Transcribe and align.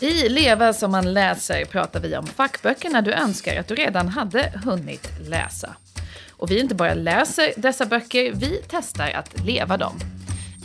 I 0.00 0.28
Leva 0.28 0.72
som 0.72 0.90
man 0.90 1.12
läser 1.12 1.64
pratar 1.64 2.00
vi 2.00 2.16
om 2.16 2.26
fackböckerna 2.26 3.02
du 3.02 3.12
önskar 3.12 3.60
att 3.60 3.68
du 3.68 3.74
redan 3.74 4.08
hade 4.08 4.52
hunnit 4.64 5.10
läsa. 5.28 5.74
Och 6.30 6.50
vi 6.50 6.60
inte 6.60 6.74
bara 6.74 6.94
läser 6.94 7.52
dessa 7.56 7.86
böcker, 7.86 8.32
vi 8.32 8.60
testar 8.68 9.10
att 9.10 9.44
leva 9.44 9.76
dem. 9.76 9.98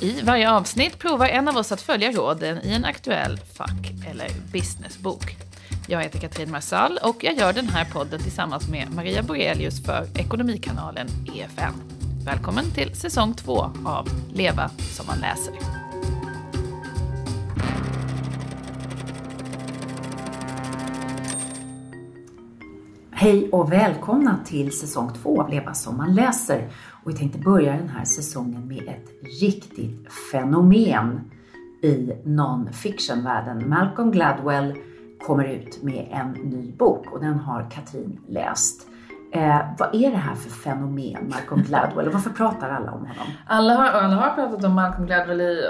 I 0.02 0.22
varje 0.22 0.52
avsnitt 0.52 1.00
provar 1.00 1.28
en 1.28 1.48
av 1.48 1.58
oss 1.58 1.72
att 1.72 1.82
följa 1.82 2.12
råden 2.12 2.60
i 2.64 2.74
en 2.74 2.86
aktuell 2.86 3.38
fack 3.38 3.92
eller 4.12 4.30
businessbok. 4.52 5.36
Jag 5.88 6.04
heter 6.04 6.20
Katrin 6.20 6.52
Marsall 6.52 7.00
och 7.04 7.24
jag 7.24 7.38
gör 7.38 7.54
den 7.54 7.68
här 7.68 7.86
podden 7.86 8.24
tillsammans 8.24 8.68
med 8.68 8.92
Maria 8.96 9.24
Borelius 9.24 9.86
för 9.86 10.08
Ekonomikanalen 10.20 11.08
EFN. 11.36 11.74
Välkommen 12.26 12.72
till 12.72 12.96
säsong 12.96 13.34
två 13.34 13.72
av 13.86 14.10
Leva 14.34 14.70
som 14.96 15.08
man 15.08 15.20
läser. 15.20 15.83
Hej 23.16 23.50
och 23.52 23.72
välkomna 23.72 24.38
till 24.46 24.80
säsong 24.80 25.12
två 25.14 25.42
av 25.42 25.50
Leva 25.50 25.74
som 25.74 25.98
man 25.98 26.16
läser. 26.16 26.68
Och 27.04 27.12
vi 27.12 27.16
tänkte 27.16 27.40
börja 27.40 27.72
den 27.72 27.90
här 27.90 28.06
säsongen 28.06 28.68
med 28.68 28.84
ett 28.88 29.10
riktigt 29.42 30.14
fenomen 30.32 31.32
i 31.82 32.14
non-fiction-världen. 32.26 33.70
Malcolm 33.70 34.12
Gladwell 34.12 34.74
kommer 35.26 35.46
ut 35.46 35.84
med 35.84 36.08
en 36.12 36.32
ny 36.32 36.72
bok 36.72 37.12
och 37.12 37.20
den 37.20 37.40
har 37.40 37.70
Katrin 37.72 38.20
läst. 38.28 38.88
Eh, 39.34 39.62
vad 39.80 39.96
är 39.96 40.12
det 40.12 40.18
här 40.18 40.36
för 40.36 40.50
fenomen, 40.50 41.30
Malcolm 41.30 41.64
Gladwell, 41.64 42.08
och 42.08 42.14
varför 42.14 42.30
pratar 42.30 42.70
alla 42.70 42.92
om 42.92 43.00
honom? 43.00 43.28
Alla 43.48 43.74
har, 43.74 43.86
alla 43.86 44.16
har 44.16 44.36
pratat 44.36 44.64
om 44.64 44.74
Malcolm 44.74 45.06
Gladwell 45.06 45.42
i 45.42 45.62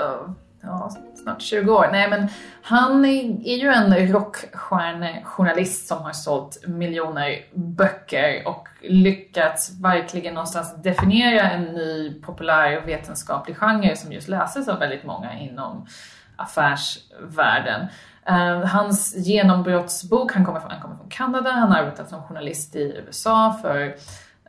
ja, 0.64 0.90
snart 1.24 1.42
20 1.42 1.72
år. 1.72 1.90
Nej, 1.92 2.10
men 2.10 2.28
han 2.62 3.06
är, 3.06 3.58
ju 3.58 3.68
en 3.68 4.08
rockstjärnejournalist 4.08 5.88
som 5.88 5.98
har 5.98 6.12
sålt 6.12 6.68
miljoner 6.68 7.46
böcker 7.54 8.48
och 8.48 8.68
lyckats 8.82 9.72
verkligen 9.82 10.34
någonstans 10.34 10.76
definiera 10.84 11.50
en 11.50 11.64
ny 11.64 12.22
populär 12.22 12.78
och 12.78 12.88
vetenskaplig 12.88 13.58
genre 13.58 13.96
som 13.96 14.12
just 14.12 14.28
läses 14.28 14.68
av 14.68 14.80
väldigt 14.80 15.04
många 15.04 15.40
inom 15.40 15.88
affärsvärlden. 16.36 17.88
Uh, 18.30 18.66
hans 18.66 19.16
genombrottsbok, 19.16 20.34
han 20.34 20.46
kommer, 20.46 20.60
från, 20.60 20.72
han 20.72 20.82
kommer 20.82 20.96
från 20.96 21.10
Kanada, 21.10 21.52
han 21.52 21.72
har 21.72 21.80
arbetat 21.80 22.10
som 22.10 22.24
journalist 22.24 22.76
i 22.76 23.04
USA 23.08 23.60
för 23.62 23.96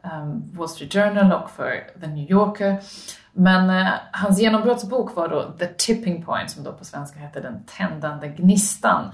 um, 0.02 0.50
Wall 0.54 0.68
Street 0.68 0.92
Journal 0.92 1.32
och 1.32 1.50
för 1.50 2.00
The 2.00 2.06
New 2.06 2.30
Yorker. 2.30 2.80
Men 3.36 3.70
eh, 3.70 3.92
hans 4.12 4.40
genombrottsbok 4.40 5.16
var 5.16 5.28
då 5.28 5.52
The 5.58 5.66
Tipping 5.66 6.24
Point, 6.24 6.50
som 6.50 6.64
då 6.64 6.72
på 6.72 6.84
svenska 6.84 7.18
hette 7.18 7.40
Den 7.40 7.64
tändande 7.64 8.28
gnistan. 8.28 9.10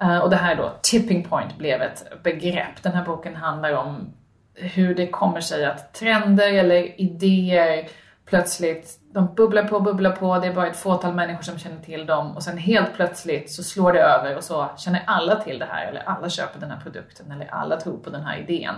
Eh, 0.00 0.18
och 0.18 0.30
det 0.30 0.36
här 0.36 0.56
då, 0.56 0.72
Tipping 0.82 1.24
Point, 1.24 1.58
blev 1.58 1.82
ett 1.82 2.22
begrepp. 2.22 2.82
Den 2.82 2.92
här 2.92 3.04
boken 3.04 3.36
handlar 3.36 3.72
om 3.72 4.14
hur 4.54 4.94
det 4.94 5.06
kommer 5.06 5.40
sig 5.40 5.64
att 5.64 5.94
trender 5.94 6.52
eller 6.52 7.00
idéer 7.00 7.88
plötsligt, 8.28 8.98
de 9.12 9.34
bubblar 9.34 9.64
på, 9.64 9.80
bubblar 9.80 10.12
på, 10.12 10.38
det 10.38 10.46
är 10.46 10.54
bara 10.54 10.66
ett 10.66 10.76
fåtal 10.76 11.14
människor 11.14 11.42
som 11.42 11.58
känner 11.58 11.82
till 11.82 12.06
dem 12.06 12.36
och 12.36 12.42
sen 12.42 12.58
helt 12.58 12.94
plötsligt 12.94 13.52
så 13.52 13.62
slår 13.62 13.92
det 13.92 14.00
över 14.00 14.36
och 14.36 14.44
så 14.44 14.68
känner 14.76 15.02
alla 15.06 15.36
till 15.36 15.58
det 15.58 15.64
här 15.64 15.86
eller 15.86 16.00
alla 16.00 16.28
köper 16.28 16.60
den 16.60 16.70
här 16.70 16.80
produkten 16.80 17.30
eller 17.30 17.46
alla 17.46 17.80
tror 17.80 17.98
på 17.98 18.10
den 18.10 18.22
här 18.22 18.38
idén. 18.38 18.74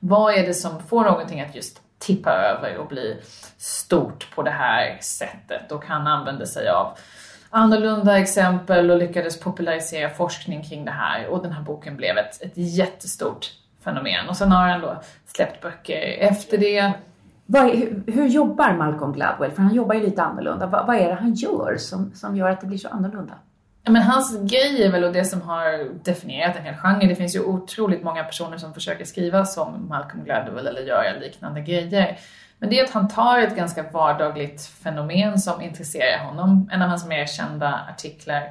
Vad 0.00 0.34
är 0.34 0.46
det 0.46 0.54
som 0.54 0.80
får 0.80 1.04
någonting 1.04 1.40
att 1.40 1.54
just 1.54 1.80
tippa 2.08 2.32
över 2.32 2.76
och 2.76 2.88
bli 2.88 3.16
stort 3.56 4.34
på 4.34 4.42
det 4.42 4.50
här 4.50 4.98
sättet? 5.00 5.72
Och 5.72 5.84
han 5.84 6.06
använde 6.06 6.46
sig 6.46 6.68
av 6.68 6.98
annorlunda 7.50 8.18
exempel 8.18 8.90
och 8.90 8.98
lyckades 8.98 9.40
popularisera 9.40 10.10
forskning 10.10 10.62
kring 10.62 10.84
det 10.84 10.90
här 10.90 11.26
och 11.26 11.42
den 11.42 11.52
här 11.52 11.62
boken 11.62 11.96
blev 11.96 12.18
ett, 12.18 12.42
ett 12.42 12.52
jättestort 12.54 13.46
fenomen. 13.84 14.28
Och 14.28 14.36
sen 14.36 14.52
har 14.52 14.68
han 14.68 14.80
då 14.80 15.02
släppt 15.26 15.62
böcker 15.62 16.16
efter 16.18 16.58
det 16.58 16.78
är, 16.78 16.92
hur, 17.46 18.02
hur, 18.06 18.26
jobbar 18.26 18.72
Malcolm 18.72 19.12
Gladwell? 19.12 19.50
För 19.50 19.62
han 19.62 19.74
jobbar 19.74 19.94
ju 19.94 20.00
lite 20.00 20.22
annorlunda. 20.22 20.66
Vad, 20.66 20.86
vad 20.86 20.96
är 20.96 21.08
det 21.08 21.14
han 21.14 21.34
gör 21.34 21.76
som, 21.78 22.12
som 22.14 22.36
gör 22.36 22.50
att 22.50 22.60
det 22.60 22.66
blir 22.66 22.78
så 22.78 22.88
annorlunda? 22.88 23.34
Men 23.90 24.02
hans 24.02 24.38
grej 24.50 24.82
är 24.82 24.90
väl 24.90 25.04
och 25.04 25.12
det 25.12 25.24
som 25.24 25.42
har 25.42 25.94
definierat 26.04 26.56
en 26.56 26.64
hel 26.64 26.74
genre. 26.74 27.06
Det 27.06 27.16
finns 27.16 27.36
ju 27.36 27.40
otroligt 27.40 28.02
många 28.02 28.24
personer 28.24 28.58
som 28.58 28.74
försöker 28.74 29.04
skriva 29.04 29.44
som 29.44 29.88
Malcolm 29.88 30.24
Gladwell 30.24 30.66
eller 30.66 30.82
göra 30.82 31.18
liknande 31.20 31.60
grejer. 31.60 32.18
Men 32.58 32.70
det 32.70 32.80
är 32.80 32.84
att 32.84 32.90
han 32.90 33.08
tar 33.08 33.38
ett 33.38 33.56
ganska 33.56 33.82
vardagligt 33.82 34.62
fenomen 34.66 35.38
som 35.38 35.62
intresserar 35.62 36.24
honom. 36.24 36.70
En 36.72 36.82
av 36.82 36.88
hans 36.88 37.06
mer 37.06 37.26
kända 37.26 37.80
artiklar 37.90 38.42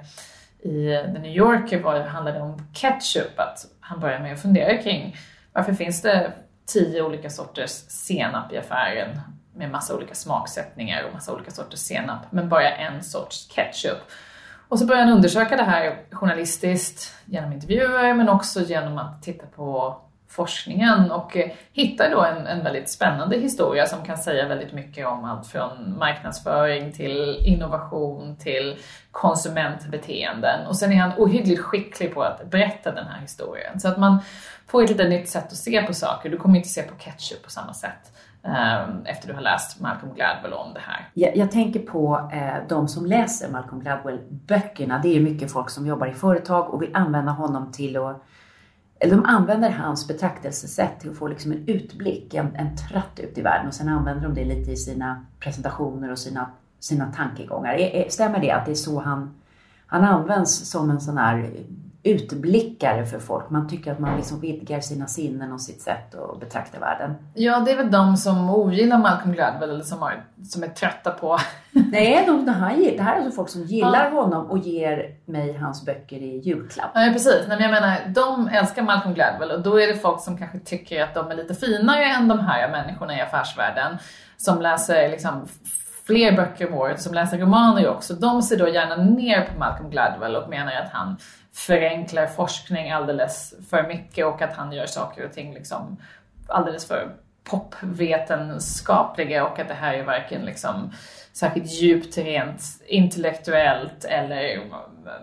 i 0.59 0.87
The 1.13 1.19
New 1.19 1.35
Yorker 1.35 1.79
var, 1.79 1.99
handlade 1.99 2.41
om 2.41 2.67
ketchup. 2.73 3.39
Att 3.39 3.65
han 3.79 3.99
börjar 3.99 4.19
med 4.19 4.33
att 4.33 4.41
fundera 4.41 4.77
kring 4.77 5.15
varför 5.53 5.73
finns 5.73 6.01
det 6.01 6.33
tio 6.65 7.01
olika 7.01 7.29
sorters 7.29 7.71
senap 7.87 8.53
i 8.53 8.57
affären 8.57 9.19
med 9.55 9.71
massa 9.71 9.95
olika 9.95 10.15
smaksättningar 10.15 11.03
och 11.03 11.13
massa 11.13 11.33
olika 11.33 11.51
sorters 11.51 11.79
senap, 11.79 12.31
men 12.31 12.49
bara 12.49 12.69
en 12.69 13.03
sorts 13.03 13.47
ketchup. 13.47 13.97
Och 14.69 14.79
så 14.79 14.85
börjar 14.85 15.03
han 15.03 15.13
undersöka 15.13 15.57
det 15.57 15.63
här 15.63 15.95
journalistiskt 16.11 17.13
genom 17.25 17.53
intervjuer 17.53 18.13
men 18.13 18.29
också 18.29 18.61
genom 18.61 18.97
att 18.97 19.23
titta 19.23 19.45
på 19.45 19.97
forskningen 20.29 21.11
och 21.11 21.37
eh, 21.37 21.51
hittar 21.73 22.11
då 22.11 22.23
en, 22.23 22.47
en 22.47 22.63
väldigt 22.63 22.89
spännande 22.89 23.37
historia 23.37 23.85
som 23.85 24.05
kan 24.05 24.17
säga 24.17 24.47
väldigt 24.47 24.73
mycket 24.73 25.07
om 25.07 25.25
allt 25.25 25.47
från 25.47 25.97
marknadsföring 25.97 26.91
till 26.91 27.37
innovation 27.45 28.35
till 28.35 28.77
konsumentbeteenden. 29.11 30.67
Och 30.67 30.77
sen 30.77 30.91
är 30.91 30.95
han 30.95 31.11
ohyggligt 31.17 31.61
skicklig 31.61 32.13
på 32.13 32.23
att 32.23 32.49
berätta 32.49 32.91
den 32.91 33.07
här 33.07 33.21
historien. 33.21 33.79
Så 33.79 33.87
att 33.87 33.97
man 33.97 34.19
får 34.67 34.83
ett 34.83 34.89
lite 34.89 35.09
nytt 35.09 35.29
sätt 35.29 35.45
att 35.45 35.57
se 35.57 35.81
på 35.81 35.93
saker. 35.93 36.29
Du 36.29 36.37
kommer 36.37 36.57
inte 36.57 36.69
se 36.69 36.83
på 36.83 36.95
ketchup 36.95 37.43
på 37.43 37.49
samma 37.49 37.73
sätt 37.73 38.11
Ehm, 38.43 39.05
efter 39.05 39.27
du 39.27 39.33
har 39.33 39.41
läst 39.41 39.81
Malcolm 39.81 40.13
Gladwell 40.13 40.53
om 40.53 40.73
det 40.73 40.79
här. 40.79 41.09
Jag, 41.13 41.37
jag 41.37 41.51
tänker 41.51 41.79
på 41.79 42.29
eh, 42.33 42.67
de 42.69 42.87
som 42.87 43.05
läser 43.05 43.51
Malcolm 43.51 43.81
Gladwell-böckerna. 43.81 44.99
Det 45.03 45.15
är 45.15 45.19
mycket 45.19 45.51
folk 45.51 45.69
som 45.69 45.87
jobbar 45.87 46.07
i 46.07 46.13
företag 46.13 46.73
och 46.73 46.81
vill 46.81 46.95
använda 46.95 47.31
honom 47.31 47.71
till 47.71 47.97
att 47.97 48.23
eller 48.99 49.15
de 49.15 49.25
använder 49.25 49.69
hans 49.69 50.07
betraktelsesätt 50.07 50.99
till 50.99 51.09
att 51.09 51.17
få 51.17 51.27
liksom 51.27 51.51
en 51.51 51.67
utblick, 51.67 52.33
en, 52.33 52.55
en 52.55 52.77
tratt 52.77 53.19
ut 53.19 53.37
i 53.37 53.41
världen 53.41 53.67
och 53.67 53.73
sen 53.73 53.89
använder 53.89 54.23
de 54.23 54.33
det 54.33 54.45
lite 54.45 54.71
i 54.71 54.75
sina 54.75 55.25
presentationer 55.39 56.11
och 56.11 56.19
sina, 56.19 56.51
sina 56.79 57.11
tankegångar. 57.11 58.05
Stämmer 58.09 58.39
det 58.39 58.51
att 58.51 58.65
det 58.65 58.71
är 58.71 58.75
så 58.75 58.99
han, 58.99 59.35
han 59.87 60.03
används 60.03 60.69
som 60.69 60.89
en 60.89 61.01
sån 61.01 61.17
här 61.17 61.49
utblickare 62.07 63.05
för 63.05 63.19
folk. 63.19 63.49
Man 63.49 63.69
tycker 63.69 63.91
att 63.91 63.99
man 63.99 64.17
liksom 64.17 64.39
vidgar 64.39 64.79
sina 64.79 65.07
sinnen 65.07 65.51
och 65.51 65.61
sitt 65.61 65.81
sätt 65.81 66.15
att 66.15 66.39
betrakta 66.39 66.79
världen. 66.79 67.15
Ja, 67.33 67.59
det 67.59 67.71
är 67.71 67.77
väl 67.77 67.91
de 67.91 68.17
som 68.17 68.49
ogillar 68.49 68.97
Malcolm 68.97 69.33
Gladwell 69.33 69.69
eller 69.69 69.83
som, 69.83 69.99
har, 69.99 70.23
som 70.43 70.63
är 70.63 70.67
trötta 70.67 71.11
på... 71.11 71.37
Nej, 71.71 72.23
de, 72.27 72.45
det, 72.45 72.51
här, 72.51 72.77
det 72.97 73.03
här 73.03 73.15
är 73.15 73.15
alltså 73.15 73.31
folk 73.35 73.49
som 73.49 73.63
gillar 73.63 74.11
ja. 74.13 74.21
honom 74.21 74.45
och 74.45 74.57
ger 74.57 75.15
mig 75.25 75.57
hans 75.57 75.85
böcker 75.85 76.17
i 76.17 76.37
julklapp. 76.37 76.91
Ja, 76.93 77.09
precis. 77.13 77.45
Nej, 77.47 77.57
men 77.59 77.71
jag 77.71 77.81
menar, 77.81 77.97
de 78.07 78.47
älskar 78.47 78.81
Malcolm 78.81 79.13
Gladwell 79.13 79.51
och 79.51 79.61
då 79.61 79.79
är 79.79 79.87
det 79.87 79.95
folk 79.95 80.21
som 80.21 80.37
kanske 80.37 80.59
tycker 80.59 81.03
att 81.03 81.13
de 81.13 81.31
är 81.31 81.35
lite 81.35 81.55
finare 81.55 82.05
än 82.05 82.27
de 82.27 82.39
här 82.39 82.71
människorna 82.71 83.17
i 83.17 83.21
affärsvärlden 83.21 83.97
som 84.37 84.61
läser 84.61 85.09
liksom 85.09 85.47
fler 86.07 86.31
böcker 86.31 86.67
om 86.67 86.73
året, 86.73 87.01
som 87.01 87.13
läser 87.13 87.37
romaner 87.37 87.89
också. 87.89 88.13
De 88.13 88.41
ser 88.41 88.57
då 88.57 88.67
gärna 88.67 88.95
ner 88.95 89.41
på 89.41 89.59
Malcolm 89.59 89.89
Gladwell 89.89 90.35
och 90.35 90.49
menar 90.49 90.73
att 90.73 90.91
han 90.91 91.17
förenklar 91.57 92.27
forskning 92.27 92.91
alldeles 92.91 93.53
för 93.69 93.87
mycket 93.87 94.25
och 94.25 94.41
att 94.41 94.53
han 94.53 94.71
gör 94.71 94.85
saker 94.85 95.25
och 95.25 95.33
ting 95.33 95.53
liksom 95.53 95.97
alldeles 96.47 96.87
för 96.87 97.09
popvetenskapliga 97.43 99.45
och 99.45 99.59
att 99.59 99.67
det 99.67 99.73
här 99.73 99.93
är 99.93 100.03
varken 100.03 100.41
liksom 100.41 100.91
särskilt 101.33 101.71
djupt 101.71 102.17
rent 102.17 102.61
intellektuellt 102.87 104.05
eller 104.05 104.61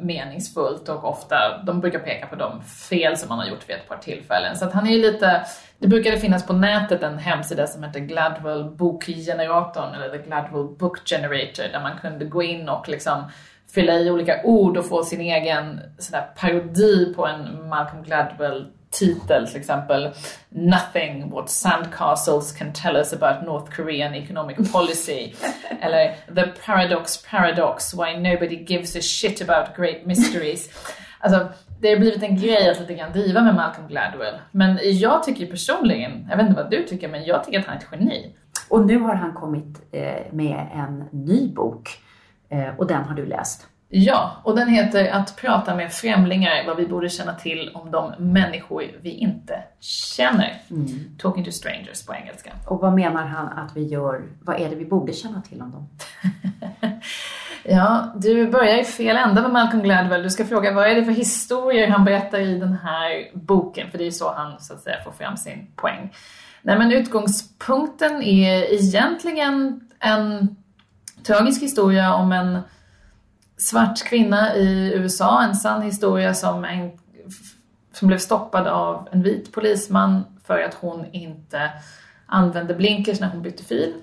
meningsfullt 0.01 0.89
och 0.89 1.05
ofta, 1.05 1.63
de 1.63 1.81
brukar 1.81 1.99
peka 1.99 2.27
på 2.27 2.37
de 2.37 2.63
fel 2.63 3.17
som 3.17 3.29
man 3.29 3.39
har 3.39 3.47
gjort 3.47 3.69
vid 3.69 3.77
ett 3.77 3.89
par 3.89 3.97
tillfällen. 3.97 4.57
Så 4.57 4.65
att 4.65 4.73
han 4.73 4.87
är 4.87 4.91
ju 4.91 5.03
lite, 5.03 5.47
det 5.79 5.89
brukade 5.89 6.19
finnas 6.19 6.47
på 6.47 6.53
nätet 6.53 7.03
en 7.03 7.19
hemsida 7.19 7.67
som 7.67 7.83
heter 7.83 8.01
Gladwell 8.01 8.65
bokgeneratorn 8.65 9.95
eller 9.95 10.09
The 10.09 10.19
Gladwell 10.19 10.77
Book 10.79 11.09
Generator 11.09 11.73
där 11.73 11.81
man 11.81 11.99
kunde 11.99 12.25
gå 12.25 12.43
in 12.43 12.69
och 12.69 12.89
liksom 12.89 13.25
fylla 13.75 13.99
i 13.99 14.11
olika 14.11 14.43
ord 14.45 14.77
och 14.77 14.89
få 14.89 15.05
sin 15.05 15.21
egen 15.21 15.81
sån 15.99 16.21
parodi 16.37 17.15
på 17.15 17.27
en 17.27 17.69
Malcolm 17.69 18.03
Gladwell 18.03 18.67
titel, 18.91 19.47
till 19.47 19.61
exempel 19.61 20.11
Nothing 20.49 21.31
what 21.31 21.51
sandcastles 21.51 22.53
can 22.53 22.73
tell 22.73 22.97
us 22.97 23.13
about 23.13 23.47
North 23.47 23.77
Korean 23.77 24.15
economic 24.15 24.73
policy. 24.73 25.33
Eller 25.81 26.15
The 26.35 26.53
paradox 26.67 27.23
paradox, 27.31 27.95
why 27.95 28.17
nobody 28.17 28.57
gives 28.57 28.97
a 28.97 29.03
shit 29.03 29.41
about 29.49 29.77
great 29.77 30.07
mysteries. 30.07 30.71
Alltså, 31.21 31.49
det 31.81 31.91
har 31.91 31.97
blivit 31.97 32.23
en 32.23 32.37
grej 32.37 32.71
att 32.71 32.81
lite 32.81 32.95
grann 32.95 33.13
driva 33.13 33.43
med 33.43 33.55
Malcolm 33.55 33.89
Gladwell. 33.89 34.35
Men 34.51 34.79
jag 34.83 35.23
tycker 35.23 35.47
personligen, 35.47 36.27
jag 36.31 36.37
vet 36.37 36.47
inte 36.47 36.63
vad 36.63 36.71
du 36.71 36.83
tycker, 36.83 37.09
men 37.09 37.25
jag 37.25 37.45
tycker 37.45 37.59
att 37.59 37.67
han 37.67 37.77
är 37.77 37.81
ett 37.81 37.87
geni. 37.93 38.35
Och 38.69 38.87
nu 38.87 38.99
har 38.99 39.15
han 39.15 39.33
kommit 39.33 39.83
eh, 39.93 40.33
med 40.33 40.67
en 40.75 41.05
ny 41.11 41.49
bok 41.49 41.99
och 42.79 42.87
den 42.87 43.05
har 43.05 43.15
du 43.15 43.27
läst. 43.27 43.67
Ja, 43.89 44.37
och 44.43 44.57
den 44.57 44.69
heter 44.69 45.11
Att 45.13 45.37
prata 45.37 45.75
med 45.75 45.93
främlingar, 45.93 46.67
vad 46.67 46.77
vi 46.77 46.87
borde 46.87 47.09
känna 47.09 47.35
till 47.35 47.71
om 47.75 47.91
de 47.91 48.15
människor 48.19 48.85
vi 49.03 49.11
inte 49.11 49.63
känner. 49.81 50.63
Mm. 50.71 50.89
Talking 51.19 51.45
to 51.45 51.51
strangers 51.51 52.07
på 52.07 52.15
engelska. 52.15 52.53
Och 52.67 52.81
vad 52.81 52.95
menar 52.95 53.27
han 53.27 53.49
att 53.49 53.77
vi 53.77 53.87
gör? 53.87 54.23
Vad 54.43 54.61
är 54.61 54.71
det 54.71 54.77
vi 54.77 54.85
borde 54.85 55.13
känna 55.13 55.43
till 55.43 55.63
om 55.63 55.71
dem? 55.71 55.89
Ja, 57.67 58.13
du 58.17 58.51
börjar 58.51 58.79
i 58.79 58.85
fel 58.85 59.17
ända 59.17 59.43
med 59.43 59.51
Malcolm 59.51 59.83
Gladwell. 59.83 60.23
Du 60.23 60.31
ska 60.31 60.45
fråga 60.45 60.73
vad 60.73 60.87
är 60.87 60.95
det 60.95 61.05
för 61.05 61.13
historier 61.13 61.89
han 61.89 62.05
berättar 62.05 62.41
i 62.41 62.59
den 62.59 62.73
här 62.73 63.31
boken? 63.35 63.91
För 63.91 63.99
det 63.99 64.07
är 64.07 64.11
så 64.11 64.33
han 64.33 64.61
så 64.61 64.75
att 64.75 64.81
säga 64.81 64.97
får 65.05 65.13
fram 65.13 65.37
sin 65.37 65.67
poäng. 65.77 66.13
Nej, 66.63 66.79
men 66.79 66.93
utgångspunkten 66.93 68.23
är 68.23 68.73
egentligen 68.73 69.81
en 70.01 70.57
tragisk 71.27 71.63
historia 71.63 72.15
om 72.15 72.33
en 72.33 72.59
svart 73.57 74.05
kvinna 74.05 74.55
i 74.57 74.93
USA, 74.95 75.43
en 75.43 75.55
sann 75.55 75.83
historia 75.83 76.35
som, 76.35 76.65
en, 76.65 76.91
som 77.93 78.09
blev 78.09 78.19
stoppad 78.19 78.67
av 78.67 79.09
en 79.13 79.23
vit 79.23 79.53
polisman 79.53 80.25
för 80.45 80.63
att 80.63 80.75
hon 80.75 81.07
inte 81.13 81.71
använde 82.27 82.75
blinkers 82.75 83.21
när 83.21 83.29
hon 83.29 83.43
bytte 83.43 83.65
fil. 83.65 83.95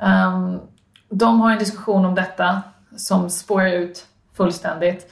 Um, 0.00 0.60
de 1.08 1.40
har 1.40 1.50
en 1.50 1.58
diskussion 1.58 2.04
om 2.04 2.14
detta 2.14 2.62
som 2.96 3.30
spårar 3.30 3.72
ut 3.72 4.06
fullständigt 4.32 5.10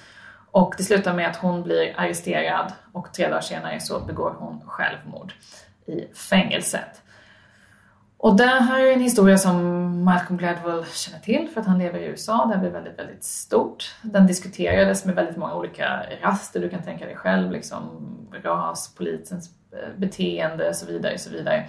och 0.51 0.75
det 0.77 0.85
slutar 0.85 1.15
med 1.15 1.31
att 1.31 1.37
hon 1.37 1.63
blir 1.63 1.95
arresterad 1.97 2.73
och 2.93 3.13
tre 3.13 3.29
dagar 3.29 3.41
senare 3.41 3.81
så 3.81 4.01
begår 4.01 4.35
hon 4.39 4.61
självmord 4.67 5.33
i 5.87 6.15
fängelset. 6.15 7.03
Och 8.23 8.37
det 8.37 8.47
här 8.47 8.81
är 8.81 8.93
en 8.93 9.01
historia 9.01 9.39
som 9.39 10.05
Malcolm 10.05 10.39
Gladwell 10.39 10.85
känner 10.85 11.19
till 11.19 11.49
för 11.49 11.61
att 11.61 11.67
han 11.67 11.79
lever 11.79 11.99
i 11.99 12.05
USA. 12.05 12.51
Det 12.53 12.59
blir 12.59 12.71
väldigt, 12.71 12.99
väldigt 12.99 13.25
stort. 13.25 13.95
Den 14.03 14.27
diskuterades 14.27 15.05
med 15.05 15.15
väldigt 15.15 15.37
många 15.37 15.55
olika 15.55 16.07
raster. 16.23 16.61
Du 16.61 16.69
kan 16.69 16.83
tänka 16.83 17.05
dig 17.05 17.17
själv, 17.17 17.51
liksom 17.51 18.09
ras, 18.45 18.95
polisens 18.95 19.51
eh, 19.73 19.99
beteende 19.99 20.69
och 20.69 20.75
så 20.75 20.87
vidare. 20.87 21.15
Och 21.15 21.21
så 21.21 21.31
vidare. 21.31 21.69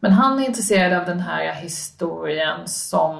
Men 0.00 0.12
han 0.12 0.38
är 0.38 0.46
intresserad 0.46 0.92
av 1.00 1.06
den 1.06 1.20
här 1.20 1.52
historien 1.52 2.68
som 2.68 3.18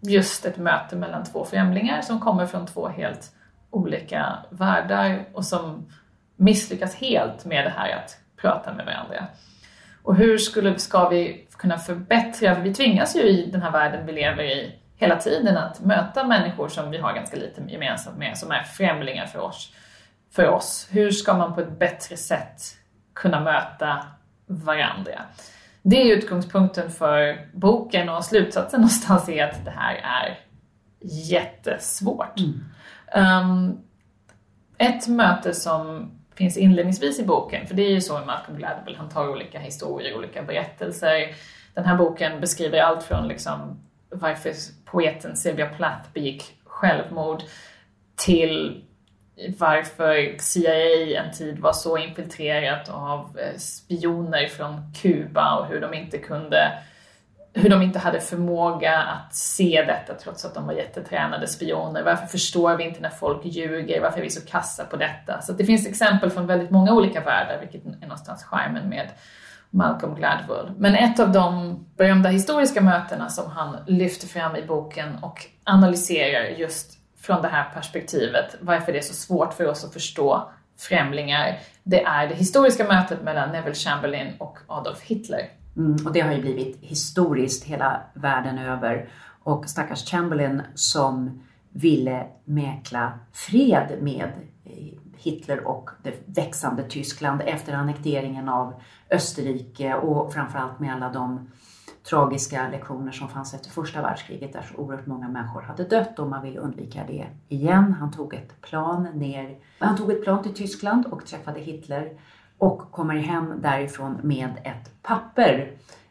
just 0.00 0.44
ett 0.44 0.58
möte 0.58 0.96
mellan 0.96 1.24
två 1.24 1.44
främlingar 1.44 2.02
som 2.02 2.20
kommer 2.20 2.46
från 2.46 2.66
två 2.66 2.88
helt 2.88 3.30
olika 3.70 4.36
världar 4.50 5.24
och 5.32 5.44
som 5.44 5.86
misslyckas 6.36 6.94
helt 6.94 7.44
med 7.44 7.64
det 7.64 7.72
här 7.76 7.96
att 7.96 8.16
prata 8.36 8.72
med 8.72 8.86
varandra. 8.86 9.26
Och 10.02 10.16
hur 10.16 10.38
skulle, 10.38 10.78
ska 10.78 11.08
vi 11.08 11.45
kunna 11.58 11.78
förbättra, 11.78 12.54
för 12.54 12.62
vi 12.62 12.74
tvingas 12.74 13.16
ju 13.16 13.20
i 13.20 13.50
den 13.52 13.62
här 13.62 13.70
världen 13.70 14.06
vi 14.06 14.12
lever 14.12 14.42
i 14.42 14.74
hela 14.96 15.16
tiden 15.16 15.56
att 15.56 15.80
möta 15.80 16.24
människor 16.24 16.68
som 16.68 16.90
vi 16.90 16.98
har 16.98 17.14
ganska 17.14 17.36
lite 17.36 17.62
gemensamt 17.68 18.18
med, 18.18 18.38
som 18.38 18.50
är 18.50 18.62
främlingar 18.62 19.26
för 19.26 19.38
oss. 19.38 19.72
För 20.30 20.48
oss. 20.48 20.88
Hur 20.90 21.10
ska 21.10 21.34
man 21.34 21.54
på 21.54 21.60
ett 21.60 21.78
bättre 21.78 22.16
sätt 22.16 22.62
kunna 23.14 23.40
möta 23.40 24.06
varandra? 24.46 25.22
Det 25.82 26.02
är 26.02 26.16
utgångspunkten 26.16 26.90
för 26.90 27.48
boken 27.52 28.08
och 28.08 28.24
slutsatsen 28.24 28.80
någonstans 28.80 29.28
är 29.28 29.44
att 29.44 29.64
det 29.64 29.70
här 29.70 29.94
är 29.94 30.38
jättesvårt. 31.00 32.40
Mm. 32.40 33.50
Um, 33.50 33.78
ett 34.78 35.08
möte 35.08 35.54
som 35.54 36.10
finns 36.36 36.56
inledningsvis 36.56 37.18
i 37.18 37.24
boken, 37.24 37.66
för 37.66 37.74
det 37.74 37.82
är 37.82 37.90
ju 37.90 38.00
så 38.00 38.18
med 38.18 38.26
Malcolm 38.26 38.58
Gladwell, 38.58 38.96
han 38.96 39.08
tar 39.08 39.28
olika 39.28 39.58
historier, 39.58 40.16
olika 40.16 40.42
berättelser. 40.42 41.34
Den 41.74 41.84
här 41.84 41.96
boken 41.96 42.40
beskriver 42.40 42.78
allt 42.78 43.02
från 43.02 43.28
liksom 43.28 43.80
varför 44.10 44.52
poeten 44.84 45.36
Sylvia 45.36 45.66
Plath 45.66 46.08
begick 46.12 46.54
självmord 46.64 47.42
till 48.16 48.84
varför 49.58 50.36
CIA 50.38 51.22
en 51.22 51.32
tid 51.32 51.58
var 51.58 51.72
så 51.72 51.98
infiltrerat 51.98 52.88
av 52.88 53.38
eh, 53.38 53.58
spioner 53.58 54.48
från 54.48 54.92
Kuba 55.02 55.58
och 55.58 55.66
hur 55.66 55.80
de 55.80 55.94
inte 55.94 56.18
kunde 56.18 56.72
hur 57.56 57.70
de 57.70 57.82
inte 57.82 57.98
hade 57.98 58.20
förmåga 58.20 58.98
att 58.98 59.34
se 59.34 59.84
detta 59.86 60.14
trots 60.14 60.44
att 60.44 60.54
de 60.54 60.66
var 60.66 60.72
jättetränade 60.72 61.46
spioner. 61.46 62.02
Varför 62.02 62.26
förstår 62.26 62.76
vi 62.76 62.84
inte 62.84 63.00
när 63.00 63.10
folk 63.10 63.44
ljuger? 63.44 64.00
Varför 64.00 64.18
är 64.18 64.22
vi 64.22 64.30
så 64.30 64.46
kassa 64.46 64.84
på 64.84 64.96
detta? 64.96 65.40
Så 65.40 65.52
det 65.52 65.64
finns 65.64 65.86
exempel 65.86 66.30
från 66.30 66.46
väldigt 66.46 66.70
många 66.70 66.92
olika 66.92 67.20
världar, 67.20 67.58
vilket 67.60 67.86
är 68.02 68.06
någonstans 68.06 68.44
charmen 68.44 68.88
med 68.88 69.08
Malcolm 69.70 70.14
Gladwell. 70.14 70.70
Men 70.76 70.94
ett 70.94 71.20
av 71.20 71.32
de 71.32 71.78
berömda 71.96 72.28
historiska 72.28 72.80
mötena 72.80 73.28
som 73.28 73.50
han 73.50 73.76
lyfter 73.86 74.26
fram 74.26 74.56
i 74.56 74.62
boken 74.62 75.18
och 75.22 75.46
analyserar 75.64 76.44
just 76.44 76.92
från 77.20 77.42
det 77.42 77.48
här 77.48 77.70
perspektivet, 77.74 78.56
varför 78.60 78.92
det 78.92 78.98
är 78.98 79.02
så 79.02 79.14
svårt 79.14 79.54
för 79.54 79.66
oss 79.66 79.84
att 79.84 79.92
förstå 79.92 80.50
främlingar, 80.78 81.58
det 81.82 82.02
är 82.02 82.28
det 82.28 82.34
historiska 82.34 82.84
mötet 82.84 83.22
mellan 83.22 83.52
Neville 83.52 83.74
Chamberlain 83.74 84.34
och 84.38 84.58
Adolf 84.66 85.02
Hitler. 85.02 85.48
Mm, 85.76 86.06
och 86.06 86.12
det 86.12 86.20
har 86.20 86.32
ju 86.32 86.40
blivit 86.40 86.78
historiskt 86.80 87.64
hela 87.64 88.02
världen 88.14 88.58
över. 88.58 89.08
Och 89.42 89.68
stackars 89.68 90.10
Chamberlain 90.10 90.62
som 90.74 91.42
ville 91.70 92.26
mäkla 92.44 93.18
fred 93.32 93.98
med 94.00 94.32
Hitler 95.16 95.66
och 95.66 95.90
det 96.02 96.14
växande 96.26 96.82
Tyskland 96.82 97.42
efter 97.44 97.72
annekteringen 97.72 98.48
av 98.48 98.74
Österrike 99.10 99.94
och 99.94 100.32
framförallt 100.32 100.80
med 100.80 100.94
alla 100.94 101.12
de 101.12 101.48
tragiska 102.10 102.68
lektioner 102.68 103.12
som 103.12 103.28
fanns 103.28 103.54
efter 103.54 103.70
första 103.70 104.02
världskriget 104.02 104.52
där 104.52 104.62
så 104.62 104.76
oerhört 104.76 105.06
många 105.06 105.28
människor 105.28 105.62
hade 105.62 105.84
dött 105.84 106.18
och 106.18 106.28
man 106.28 106.42
ville 106.42 106.58
undvika 106.58 107.00
det 107.06 107.26
igen. 107.48 107.92
Han 108.00 108.12
tog 108.12 108.34
ett 108.34 108.60
plan 108.60 109.02
ner, 109.02 109.58
han 109.78 109.96
tog 109.96 110.10
ett 110.12 110.24
plan 110.24 110.42
till 110.42 110.54
Tyskland 110.54 111.06
och 111.06 111.26
träffade 111.26 111.60
Hitler 111.60 112.12
och 112.58 112.92
kommer 112.92 113.16
hem 113.16 113.54
därifrån 113.62 114.20
med 114.22 114.50
ett 114.64 115.02
papper 115.02 115.70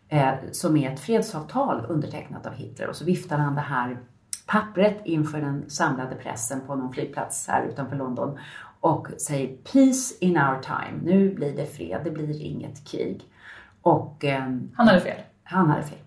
eh, 0.10 0.34
som 0.52 0.78
är 0.78 0.92
ett 0.92 1.00
fredsavtal 1.00 1.86
undertecknat 1.90 2.46
av 2.46 2.54
Hitler 2.54 2.88
och 2.88 2.96
så 2.96 3.06
viftar 3.06 3.38
han 3.38 3.56
det 3.56 3.62
här 3.62 3.98
pappret 4.46 5.02
inför 5.04 5.42
den 5.42 5.70
samlade 5.70 6.16
pressen 6.16 6.62
på 6.68 6.76
någon 6.76 6.94
flygplats 6.94 7.48
här 7.48 7.66
utanför 7.66 7.96
London 7.96 8.40
och 8.80 9.08
säger 9.18 9.48
Peace 9.48 10.16
in 10.20 10.38
our 10.38 10.62
time. 10.62 11.00
Nu 11.04 11.36
blir 11.36 11.56
det 11.56 11.66
fred, 11.66 12.02
det 12.04 12.12
blir 12.12 12.42
inget 12.42 12.88
krig. 12.88 13.22
Och, 13.82 14.26
eh, 14.26 14.42
han 14.76 14.88
hade 14.88 15.02
fel. 15.02 15.22
Han 15.44 15.70
hade 15.70 15.84
fel. 15.84 16.00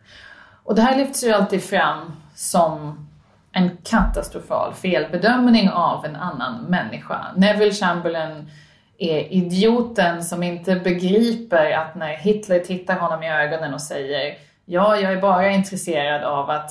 Och 0.64 0.75
det 0.75 0.82
här 0.82 0.96
lyfts 0.96 1.25
ju 1.25 1.32
alltid 1.32 1.62
fram 1.62 2.12
som 2.35 3.06
en 3.52 3.76
katastrofal 3.76 4.75
felbedömning 4.75 5.70
av 5.70 6.05
en 6.05 6.17
annan 6.17 6.64
människa. 6.64 7.26
Neville 7.37 7.73
Chamberlain 7.73 8.50
är 8.99 9.33
idioten 9.33 10.25
som 10.25 10.43
inte 10.43 10.76
begriper 10.76 11.73
att 11.73 11.95
när 11.95 12.17
Hitler 12.17 12.61
tittar 12.61 12.99
honom 12.99 13.23
i 13.23 13.31
ögonen 13.31 13.75
och 13.75 13.81
säger 13.81 14.38
ja, 14.64 14.97
jag 14.97 15.12
är 15.12 15.21
bara 15.21 15.50
intresserad 15.50 16.23
av 16.23 16.50
att 16.50 16.71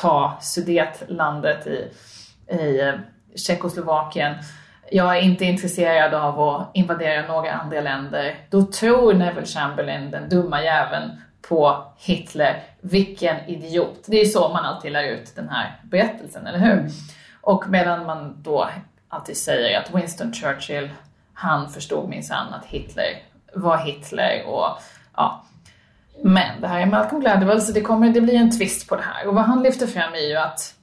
ta 0.00 0.38
Sudetlandet 0.40 1.66
i, 1.66 1.90
i 2.54 2.92
Tjeckoslovakien. 3.34 4.34
Jag 4.90 5.16
är 5.16 5.20
inte 5.20 5.44
intresserad 5.44 6.14
av 6.14 6.40
att 6.40 6.70
invadera 6.74 7.26
några 7.26 7.52
andra 7.52 7.80
länder. 7.80 8.34
Då 8.50 8.62
tror 8.62 9.14
Neville 9.14 9.46
Chamberlain, 9.46 10.10
den 10.10 10.28
dumma 10.28 10.62
jäveln, 10.62 11.10
på 11.48 11.84
Hitler. 11.98 12.62
Vilken 12.80 13.36
idiot. 13.46 14.04
Det 14.06 14.20
är 14.20 14.24
så 14.24 14.48
man 14.48 14.64
alltid 14.64 14.92
lär 14.92 15.04
ut 15.04 15.36
den 15.36 15.48
här 15.48 15.80
berättelsen, 15.82 16.46
eller 16.46 16.58
hur? 16.58 16.72
Mm. 16.72 16.90
Och 17.40 17.68
medan 17.68 18.06
man 18.06 18.42
då 18.42 18.68
alltid 19.08 19.36
säger 19.36 19.80
att 19.80 19.94
Winston 19.94 20.32
Churchill, 20.32 20.90
han 21.38 21.68
förstod 21.68 22.08
minsann 22.08 22.54
att 22.54 22.64
Hitler 22.64 23.22
var 23.54 23.78
Hitler 23.78 24.46
och 24.46 24.66
ja. 25.16 25.44
Men 26.22 26.60
det 26.60 26.68
här 26.68 26.80
är 26.80 26.86
Malcolm 26.86 27.20
Gladwell 27.20 27.62
så 27.62 27.72
det, 27.72 27.80
kommer, 27.80 28.08
det 28.08 28.20
blir 28.20 28.34
en 28.34 28.58
twist 28.58 28.88
på 28.88 28.96
det 28.96 29.02
här. 29.02 29.26
Och 29.26 29.34
vad 29.34 29.44
han 29.44 29.62
lyfter 29.62 29.86
fram 29.86 30.14
är 30.14 30.28
ju 30.28 30.36
att 30.36 30.74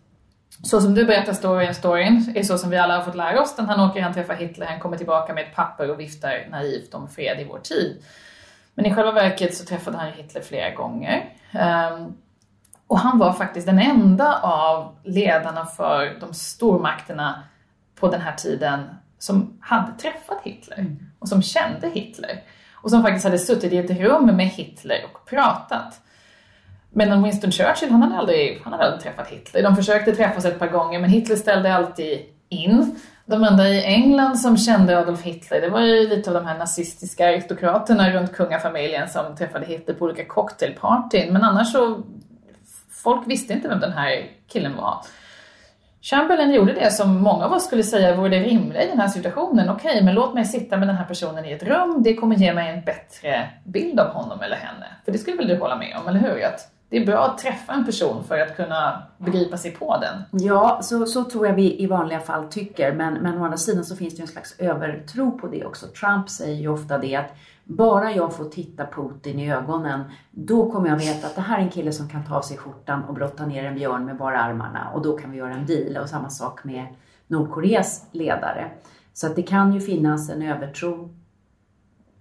så 0.63 0.81
som 0.81 0.95
du 0.95 1.05
berättar 1.05 1.33
storyn, 1.33 1.73
storyn 1.73 2.33
är 2.35 2.43
så 2.43 2.57
som 2.57 2.69
vi 2.69 2.77
alla 2.77 2.95
har 2.95 3.03
fått 3.03 3.15
lära 3.15 3.41
oss. 3.41 3.55
Den 3.55 3.65
han 3.65 3.89
åker, 3.89 4.01
han 4.01 4.13
träffar 4.13 4.33
Hitler, 4.33 4.65
han 4.65 4.79
kommer 4.79 4.97
tillbaka 4.97 5.33
med 5.33 5.43
ett 5.43 5.55
papper 5.55 5.91
och 5.91 5.99
viftar 5.99 6.47
naivt 6.49 6.93
om 6.93 7.09
fred 7.09 7.39
i 7.39 7.43
vår 7.43 7.59
tid. 7.59 8.03
Men 8.73 8.85
i 8.85 8.93
själva 8.93 9.11
verket 9.11 9.55
så 9.55 9.65
träffade 9.65 9.97
han 9.97 10.11
Hitler 10.11 10.41
flera 10.41 10.75
gånger. 10.75 11.33
Um, 11.53 12.17
och 12.87 12.99
han 12.99 13.17
var 13.17 13.33
faktiskt 13.33 13.67
den 13.67 13.79
enda 13.79 14.39
av 14.41 14.95
ledarna 15.03 15.65
för 15.65 16.17
de 16.19 16.33
stormakterna 16.33 17.43
på 17.99 18.07
den 18.07 18.21
här 18.21 18.35
tiden 18.35 18.89
som 19.19 19.57
hade 19.61 19.91
träffat 19.91 20.41
Hitler 20.43 20.79
mm. 20.79 20.99
och 21.19 21.29
som 21.29 21.41
kände 21.41 21.89
Hitler. 21.89 22.43
Och 22.73 22.89
som 22.89 23.03
faktiskt 23.03 23.25
hade 23.25 23.39
suttit 23.39 23.73
i 23.73 23.77
ett 23.77 23.99
rum 23.99 24.25
med 24.25 24.47
Hitler 24.47 25.05
och 25.11 25.29
pratat. 25.29 26.01
Medan 26.91 27.23
Winston 27.23 27.51
Churchill, 27.51 27.91
han 27.91 28.01
hade 28.01 28.15
aldrig, 28.15 28.61
han 28.63 28.73
hade 28.73 28.85
aldrig 28.85 29.01
träffat 29.01 29.27
Hitler. 29.27 29.63
De 29.63 29.75
försökte 29.75 30.15
träffas 30.15 30.45
ett 30.45 30.59
par 30.59 30.67
gånger 30.67 30.99
men 30.99 31.09
Hitler 31.09 31.35
ställde 31.35 31.75
alltid 31.75 32.19
in. 32.49 32.99
De 33.25 33.43
enda 33.43 33.69
i 33.69 33.83
England 33.83 34.39
som 34.39 34.57
kände 34.57 34.99
Adolf 34.99 35.21
Hitler, 35.21 35.61
det 35.61 35.69
var 35.69 35.81
ju 35.81 36.07
lite 36.07 36.29
av 36.29 36.33
de 36.33 36.45
här 36.45 36.57
nazistiska 36.57 37.27
aristokraterna 37.27 38.13
runt 38.13 38.33
kungafamiljen 38.33 39.09
som 39.09 39.35
träffade 39.35 39.65
Hitler 39.65 39.95
på 39.95 40.05
olika 40.05 40.25
cocktailpartyn. 40.25 41.33
Men 41.33 41.43
annars 41.43 41.71
så, 41.71 42.03
folk 42.89 43.27
visste 43.27 43.53
inte 43.53 43.67
vem 43.67 43.79
den 43.79 43.91
här 43.91 44.31
killen 44.47 44.75
var. 44.75 45.01
Chamberlain 46.09 46.53
gjorde 46.53 46.73
det 46.73 46.91
som 46.91 47.23
många 47.23 47.45
av 47.45 47.53
oss 47.53 47.65
skulle 47.65 47.83
säga 47.83 48.15
vore 48.15 48.29
det 48.29 48.39
rimliga 48.39 48.83
i 48.83 48.87
den 48.87 48.99
här 48.99 49.07
situationen. 49.07 49.69
Okej, 49.69 49.91
okay, 49.91 50.03
men 50.03 50.15
låt 50.15 50.33
mig 50.33 50.45
sitta 50.45 50.77
med 50.77 50.87
den 50.87 50.95
här 50.95 51.05
personen 51.05 51.45
i 51.45 51.51
ett 51.51 51.63
rum. 51.63 52.03
Det 52.03 52.15
kommer 52.15 52.35
ge 52.35 52.53
mig 52.53 52.69
en 52.69 52.83
bättre 52.83 53.49
bild 53.63 53.99
av 53.99 54.07
honom 54.07 54.41
eller 54.41 54.55
henne. 54.55 54.85
För 55.05 55.11
det 55.11 55.17
skulle 55.17 55.37
väl 55.37 55.47
du 55.47 55.57
hålla 55.57 55.77
med 55.77 55.97
om, 56.01 56.07
eller 56.07 56.19
hur? 56.19 56.45
Att 56.45 56.74
det 56.89 56.97
är 56.97 57.05
bra 57.05 57.25
att 57.25 57.37
träffa 57.37 57.73
en 57.73 57.85
person 57.85 58.23
för 58.23 58.39
att 58.39 58.55
kunna 58.55 59.03
begripa 59.17 59.57
sig 59.57 59.71
på 59.71 59.97
den. 59.97 60.41
Ja, 60.41 60.79
så, 60.81 61.05
så 61.05 61.23
tror 61.23 61.47
jag 61.47 61.53
vi 61.53 61.83
i 61.83 61.87
vanliga 61.87 62.19
fall 62.19 62.47
tycker. 62.47 62.93
Men, 62.93 63.13
men 63.13 63.37
å 63.37 63.43
andra 63.43 63.57
sidan 63.57 63.85
så 63.85 63.95
finns 63.95 64.15
det 64.15 64.21
en 64.21 64.27
slags 64.27 64.59
övertro 64.59 65.31
på 65.31 65.47
det 65.47 65.65
också. 65.65 65.87
Trump 65.87 66.29
säger 66.29 66.61
ju 66.61 66.67
ofta 66.67 66.97
det 66.97 67.15
att 67.15 67.35
bara 67.63 68.11
jag 68.11 68.33
får 68.33 68.45
titta 68.45 68.85
Putin 68.85 69.39
i 69.39 69.51
ögonen, 69.51 70.03
då 70.31 70.71
kommer 70.71 70.89
jag 70.89 70.97
veta 70.97 71.27
att 71.27 71.35
det 71.35 71.41
här 71.41 71.57
är 71.57 71.61
en 71.61 71.69
kille 71.69 71.91
som 71.91 72.09
kan 72.09 72.25
ta 72.25 72.35
av 72.35 72.41
sig 72.41 72.57
skjortan 72.57 73.03
och 73.03 73.13
brotta 73.13 73.45
ner 73.45 73.65
en 73.65 73.75
björn 73.75 74.05
med 74.05 74.17
bara 74.17 74.41
armarna 74.41 74.89
och 74.93 75.01
då 75.01 75.17
kan 75.17 75.31
vi 75.31 75.37
göra 75.37 75.53
en 75.53 75.65
deal. 75.65 75.97
Och 75.97 76.09
samma 76.09 76.29
sak 76.29 76.63
med 76.63 76.85
Nordkoreas 77.27 78.05
ledare. 78.11 78.71
Så 79.13 79.27
att 79.27 79.35
det 79.35 79.43
kan 79.43 79.73
ju 79.73 79.79
finnas 79.79 80.29
en 80.29 80.41
övertro 80.41 81.09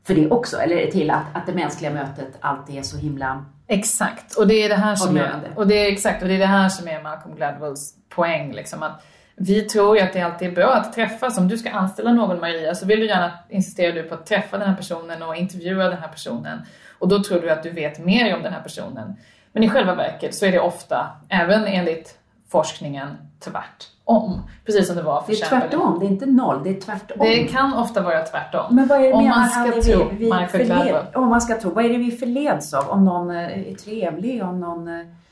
för 0.06 0.14
det 0.14 0.30
också, 0.30 0.56
eller 0.56 0.90
till 0.90 1.10
att, 1.10 1.24
att 1.32 1.46
det 1.46 1.54
mänskliga 1.54 1.90
mötet 1.90 2.38
alltid 2.40 2.76
är 2.76 2.82
så 2.82 2.96
himla 2.96 3.44
Exakt, 3.66 4.34
och 4.34 4.46
det 4.46 4.54
är 4.54 4.68
det 4.68 4.74
här 4.74 4.94
som 4.94 5.16
är, 5.16 5.52
och 5.56 5.66
det 5.66 5.74
är, 5.74 5.92
exakt, 5.92 6.22
och 6.22 6.28
det 6.28 6.34
är 6.34 6.38
det 6.38 6.46
här 6.46 6.68
som 6.68 6.88
är 6.88 7.02
Malcolm 7.02 7.36
Gladwells 7.36 7.94
poäng. 8.08 8.52
Liksom, 8.52 8.82
att 8.82 9.04
vi 9.36 9.62
tror 9.62 9.96
ju 9.96 10.02
att 10.02 10.12
det 10.12 10.20
alltid 10.20 10.48
är 10.48 10.52
bra 10.52 10.74
att 10.74 10.92
träffas. 10.92 11.38
Om 11.38 11.48
du 11.48 11.58
ska 11.58 11.70
anställa 11.70 12.12
någon 12.12 12.40
Maria 12.40 12.74
så 12.74 12.86
vill 12.86 13.00
du 13.00 13.06
gärna 13.06 13.32
insistera 13.48 13.92
du 13.92 14.02
på 14.02 14.14
att 14.14 14.26
träffa 14.26 14.58
den 14.58 14.68
här 14.68 14.76
personen 14.76 15.22
och 15.22 15.36
intervjua 15.36 15.88
den 15.88 15.98
här 15.98 16.08
personen. 16.08 16.58
Och 16.98 17.08
då 17.08 17.22
tror 17.22 17.40
du 17.40 17.50
att 17.50 17.62
du 17.62 17.70
vet 17.70 17.98
mer 17.98 18.36
om 18.36 18.42
den 18.42 18.52
här 18.52 18.62
personen. 18.62 19.16
Men 19.52 19.62
i 19.62 19.68
själva 19.68 19.94
verket 19.94 20.34
så 20.34 20.46
är 20.46 20.52
det 20.52 20.60
ofta, 20.60 21.10
även 21.28 21.66
enligt 21.66 22.18
forskningen, 22.54 23.08
tvärtom. 23.40 24.42
Precis 24.66 24.86
som 24.86 24.96
det 24.96 25.02
var 25.02 25.22
för 25.22 25.32
Det 25.32 25.42
är 25.42 25.48
tvärtom, 25.48 25.98
det 26.00 26.06
är 26.06 26.08
inte 26.08 26.26
noll, 26.26 26.64
det 26.64 26.70
är 26.70 26.80
tvärtom. 26.80 27.16
Det 27.20 27.44
kan 27.44 27.74
ofta 27.74 28.02
vara 28.02 28.22
tvärtom. 28.22 28.76
Men 28.76 28.86
vad 28.86 28.98
är 28.98 29.08
det 29.08 29.12
om 29.12 29.28
man 29.28 29.48
ska 29.48 29.82
tro 29.82 30.08
vi, 30.08 30.16
vi 30.24 30.46
förled, 30.50 31.06
Om 31.14 31.28
man 31.28 31.40
ska 31.40 31.60
tro, 31.60 31.70
vad 31.70 31.84
är 31.84 31.88
det 31.88 31.98
vi 31.98 32.10
förleds 32.10 32.74
av? 32.74 32.88
Om 32.88 33.04
någon 33.04 33.30
är 33.30 33.74
trevlig, 33.74 34.42
om 34.42 34.60
någon 34.60 34.84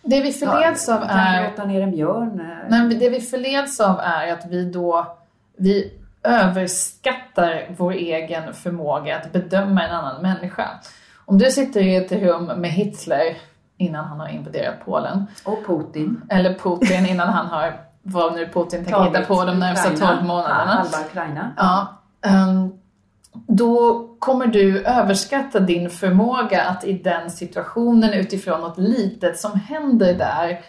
det 0.02 0.21
vi 0.21 0.33
förleds 0.33 0.88
ja, 0.88 0.97
av 0.97 1.02
är... 1.09 1.57
Kan 1.57 1.69
ner 1.69 1.81
en 1.81 1.91
björn? 1.91 2.43
Nej, 2.69 2.95
det 2.95 3.09
vi 3.09 3.21
förleds 3.21 3.81
av 3.81 4.00
är 4.00 4.33
att 4.33 4.47
vi 4.49 4.64
då 4.64 5.17
vi 5.57 5.93
överskattar 6.23 7.67
vår 7.76 7.93
egen 7.93 8.55
förmåga 8.55 9.17
att 9.17 9.33
bedöma 9.33 9.83
en 9.83 9.95
annan 9.95 10.23
människa. 10.23 10.69
Om 11.25 11.38
du 11.38 11.50
sitter 11.50 11.81
i 11.81 11.97
ett 11.97 12.12
rum 12.12 12.45
med 12.45 12.71
Hitler 12.71 13.37
innan 13.83 14.05
han 14.05 14.21
har 14.21 14.29
invaderat 14.29 14.85
Polen. 14.85 15.27
Och 15.45 15.67
Putin. 15.67 16.23
Eller 16.29 16.55
Putin 16.55 17.07
innan 17.07 17.29
han 17.29 17.47
har, 17.47 17.81
vad 18.03 18.35
nu 18.35 18.49
Putin 18.49 18.85
tänker 18.85 19.05
hitta 19.05 19.23
på 19.23 19.45
de 19.45 19.59
närmsta 19.59 19.89
12 19.89 20.25
månaderna. 20.25 20.73
Halva 20.73 20.99
Ukraina. 21.07 21.53
Ja. 21.57 21.99
Um, 22.27 22.79
då 23.33 24.09
kommer 24.19 24.47
du 24.47 24.85
överskatta 24.85 25.61
din 25.61 25.91
förmåga 25.91 26.65
att 26.65 26.85
i 26.85 26.93
den 26.93 27.31
situationen 27.31 28.12
utifrån 28.12 28.61
något 28.61 28.79
litet 28.79 29.39
som 29.39 29.61
händer 29.61 30.15
där 30.15 30.61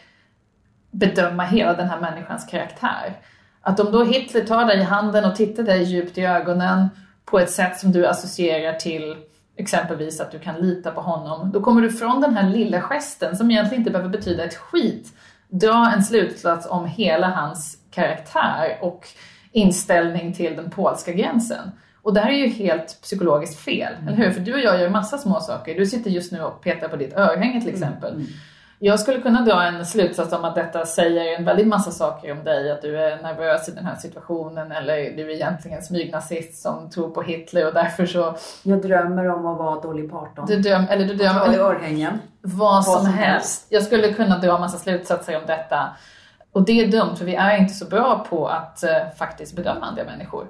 bedöma 0.91 1.43
hela 1.43 1.73
den 1.73 1.89
här 1.89 1.99
människans 1.99 2.45
karaktär. 2.45 3.17
Att 3.61 3.79
om 3.79 3.91
då 3.91 4.03
Hitler 4.03 4.41
tar 4.41 4.65
dig 4.65 4.79
i 4.79 4.83
handen 4.83 5.25
och 5.25 5.35
tittar 5.35 5.63
dig 5.63 5.83
djupt 5.83 6.17
i 6.17 6.21
ögonen 6.21 6.89
på 7.25 7.39
ett 7.39 7.49
sätt 7.49 7.79
som 7.79 7.91
du 7.91 8.07
associerar 8.07 8.73
till 8.73 9.15
exempelvis 9.57 10.19
att 10.19 10.31
du 10.31 10.39
kan 10.39 10.55
lita 10.55 10.91
på 10.91 11.01
honom, 11.01 11.51
då 11.51 11.61
kommer 11.61 11.81
du 11.81 11.91
från 11.91 12.21
den 12.21 12.37
här 12.37 12.49
lilla 12.49 12.81
gesten 12.81 13.37
som 13.37 13.51
egentligen 13.51 13.81
inte 13.81 13.91
behöver 13.91 14.09
betyda 14.09 14.43
ett 14.43 14.55
skit, 14.55 15.13
dra 15.49 15.91
en 15.95 16.03
slutsats 16.03 16.67
om 16.69 16.85
hela 16.85 17.27
hans 17.27 17.77
karaktär 17.91 18.77
och 18.81 19.07
inställning 19.51 20.33
till 20.33 20.55
den 20.55 20.69
polska 20.69 21.13
gränsen. 21.13 21.71
Och 22.01 22.13
det 22.13 22.19
här 22.19 22.31
är 22.31 22.37
ju 22.37 22.47
helt 22.47 23.01
psykologiskt 23.01 23.59
fel, 23.59 23.93
mm. 23.93 24.07
eller 24.07 24.17
hur? 24.17 24.31
För 24.31 24.41
du 24.41 24.53
och 24.53 24.59
jag 24.59 24.81
gör 24.81 24.89
massa 24.89 25.17
små 25.17 25.39
saker. 25.39 25.75
Du 25.75 25.85
sitter 25.85 26.11
just 26.11 26.31
nu 26.31 26.41
och 26.41 26.61
petar 26.61 26.87
på 26.87 26.95
ditt 26.95 27.13
örhänge 27.13 27.61
till 27.61 27.69
mm. 27.69 27.83
exempel. 27.83 28.13
Mm. 28.13 28.27
Jag 28.85 28.99
skulle 28.99 29.21
kunna 29.21 29.41
dra 29.41 29.63
en 29.63 29.85
slutsats 29.85 30.33
om 30.33 30.45
att 30.45 30.55
detta 30.55 30.85
säger 30.85 31.37
en 31.37 31.45
väldigt 31.45 31.67
massa 31.67 31.91
saker 31.91 32.31
om 32.31 32.43
dig. 32.43 32.71
Att 32.71 32.81
du 32.81 32.97
är 32.97 33.21
nervös 33.21 33.69
i 33.69 33.71
den 33.71 33.85
här 33.85 33.95
situationen 33.95 34.71
eller 34.71 34.95
du 34.95 35.31
är 35.31 35.35
egentligen 35.35 35.77
en 35.77 35.83
smygnazist 35.83 36.61
som 36.61 36.89
tror 36.89 37.09
på 37.09 37.21
Hitler 37.21 37.67
och 37.67 37.73
därför 37.73 38.05
så... 38.05 38.35
Jag 38.63 38.81
drömmer 38.81 39.29
om 39.29 39.45
att 39.45 39.57
vara 39.57 39.81
Dolly 39.81 40.07
Parton. 40.07 40.45
Du 40.45 40.59
dröm, 40.59 40.85
eller 40.89 41.05
du 41.05 41.13
drömmer 41.13 41.45
eller 41.45 41.59
örhängen. 41.59 42.19
Vad, 42.41 42.59
vad 42.59 42.85
som, 42.85 42.93
som 42.93 43.05
helst. 43.05 43.25
helst. 43.25 43.65
Jag 43.69 43.83
skulle 43.83 44.13
kunna 44.13 44.37
dra 44.37 44.55
en 44.55 44.61
massa 44.61 44.77
slutsatser 44.77 45.37
om 45.37 45.43
detta. 45.47 45.89
Och 46.51 46.65
det 46.65 46.81
är 46.81 46.87
dumt 46.87 47.15
för 47.15 47.25
vi 47.25 47.35
är 47.35 47.57
inte 47.57 47.73
så 47.73 47.85
bra 47.85 48.25
på 48.29 48.47
att 48.47 48.83
uh, 48.83 49.15
faktiskt 49.17 49.55
bedöma 49.55 49.85
andra 49.85 50.03
människor. 50.03 50.47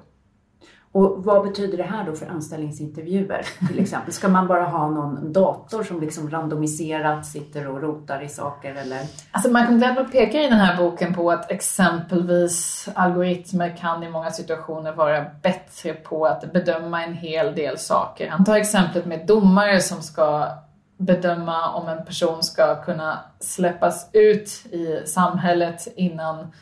Och 0.94 1.24
vad 1.24 1.42
betyder 1.42 1.76
det 1.76 1.84
här 1.84 2.06
då 2.06 2.12
för 2.12 2.26
anställningsintervjuer 2.26 3.46
till 3.68 3.78
exempel? 3.78 4.12
Ska 4.12 4.28
man 4.28 4.46
bara 4.46 4.64
ha 4.64 4.90
någon 4.90 5.32
dator 5.32 5.82
som 5.82 6.00
liksom 6.00 6.30
randomiserat 6.30 7.26
sitter 7.26 7.68
och 7.68 7.82
rotar 7.82 8.22
i 8.22 8.28
saker 8.28 8.74
eller? 8.74 9.00
Alltså 9.30 9.50
Michael 9.50 9.78
Gladwell 9.78 10.08
pekar 10.08 10.38
i 10.38 10.42
den 10.42 10.58
här 10.58 10.76
boken 10.76 11.14
på 11.14 11.30
att 11.30 11.50
exempelvis 11.50 12.88
algoritmer 12.94 13.76
kan 13.76 14.02
i 14.02 14.10
många 14.10 14.30
situationer 14.30 14.92
vara 14.92 15.24
bättre 15.42 15.92
på 15.92 16.26
att 16.26 16.52
bedöma 16.52 17.04
en 17.04 17.14
hel 17.14 17.54
del 17.54 17.78
saker. 17.78 18.28
Han 18.28 18.44
tar 18.44 18.56
exemplet 18.56 19.06
med 19.06 19.26
domare 19.26 19.80
som 19.80 20.02
ska 20.02 20.48
bedöma 20.96 21.70
om 21.70 21.88
en 21.88 22.04
person 22.04 22.42
ska 22.42 22.82
kunna 22.82 23.18
släppas 23.40 24.10
ut 24.12 24.66
i 24.70 25.02
samhället 25.06 25.88
innan 25.96 26.52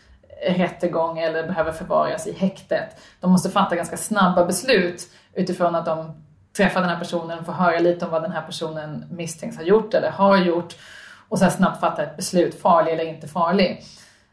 rättegång 0.46 1.18
eller 1.18 1.46
behöver 1.46 1.72
förvaras 1.72 2.26
i 2.26 2.32
häktet. 2.32 3.00
De 3.20 3.30
måste 3.30 3.50
fatta 3.50 3.76
ganska 3.76 3.96
snabba 3.96 4.44
beslut 4.44 5.02
utifrån 5.34 5.74
att 5.74 5.86
de 5.86 6.22
träffar 6.56 6.80
den 6.80 6.90
här 6.90 6.98
personen, 6.98 7.38
och 7.38 7.46
får 7.46 7.52
höra 7.52 7.78
lite 7.78 8.04
om 8.04 8.10
vad 8.10 8.22
den 8.22 8.32
här 8.32 8.42
personen 8.42 9.04
misstänks 9.10 9.56
ha 9.56 9.64
gjort 9.64 9.94
eller 9.94 10.10
har 10.10 10.36
gjort 10.36 10.74
och 11.28 11.38
sen 11.38 11.50
snabbt 11.50 11.80
fatta 11.80 12.02
ett 12.02 12.16
beslut, 12.16 12.60
farlig 12.60 12.92
eller 12.92 13.04
inte 13.04 13.28
farlig. 13.28 13.82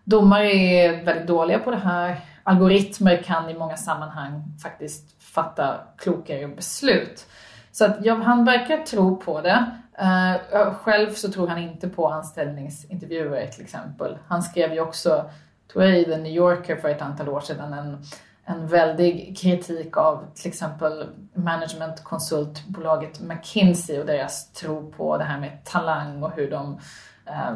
Domare 0.03 0.51
är 0.51 1.05
väldigt 1.05 1.27
dåliga 1.27 1.59
på 1.59 1.71
det 1.71 1.77
här. 1.77 2.21
Algoritmer 2.43 3.23
kan 3.23 3.49
i 3.49 3.53
många 3.53 3.77
sammanhang 3.77 4.43
faktiskt 4.63 5.23
fatta 5.23 5.75
klokare 5.97 6.47
beslut. 6.47 7.25
Så 7.71 7.85
att 7.85 7.97
ja, 8.01 8.15
han 8.15 8.45
verkar 8.45 8.77
tro 8.77 9.17
på 9.17 9.41
det. 9.41 9.65
Uh, 10.01 10.73
själv 10.73 11.13
så 11.13 11.31
tror 11.31 11.47
han 11.47 11.57
inte 11.57 11.89
på 11.89 12.07
anställningsintervjuer 12.07 13.47
till 13.47 13.63
exempel. 13.63 14.17
Han 14.27 14.43
skrev 14.43 14.73
ju 14.73 14.79
också 14.79 15.29
tror 15.71 15.83
jag 15.83 15.99
i 15.99 16.05
The 16.05 16.17
New 16.17 16.31
Yorker 16.31 16.75
för 16.75 16.89
ett 16.89 17.01
antal 17.01 17.29
år 17.29 17.39
sedan 17.39 17.73
en, 17.73 17.97
en 18.45 18.67
väldig 18.67 19.37
kritik 19.37 19.97
av 19.97 20.25
till 20.35 20.47
exempel 20.47 21.09
managementkonsultbolaget 21.33 23.21
McKinsey 23.21 23.99
och 23.99 24.05
deras 24.05 24.51
tro 24.51 24.91
på 24.91 25.17
det 25.17 25.23
här 25.23 25.39
med 25.39 25.63
talang 25.63 26.23
och 26.23 26.31
hur 26.31 26.51
de 26.51 26.79
eh, 27.25 27.53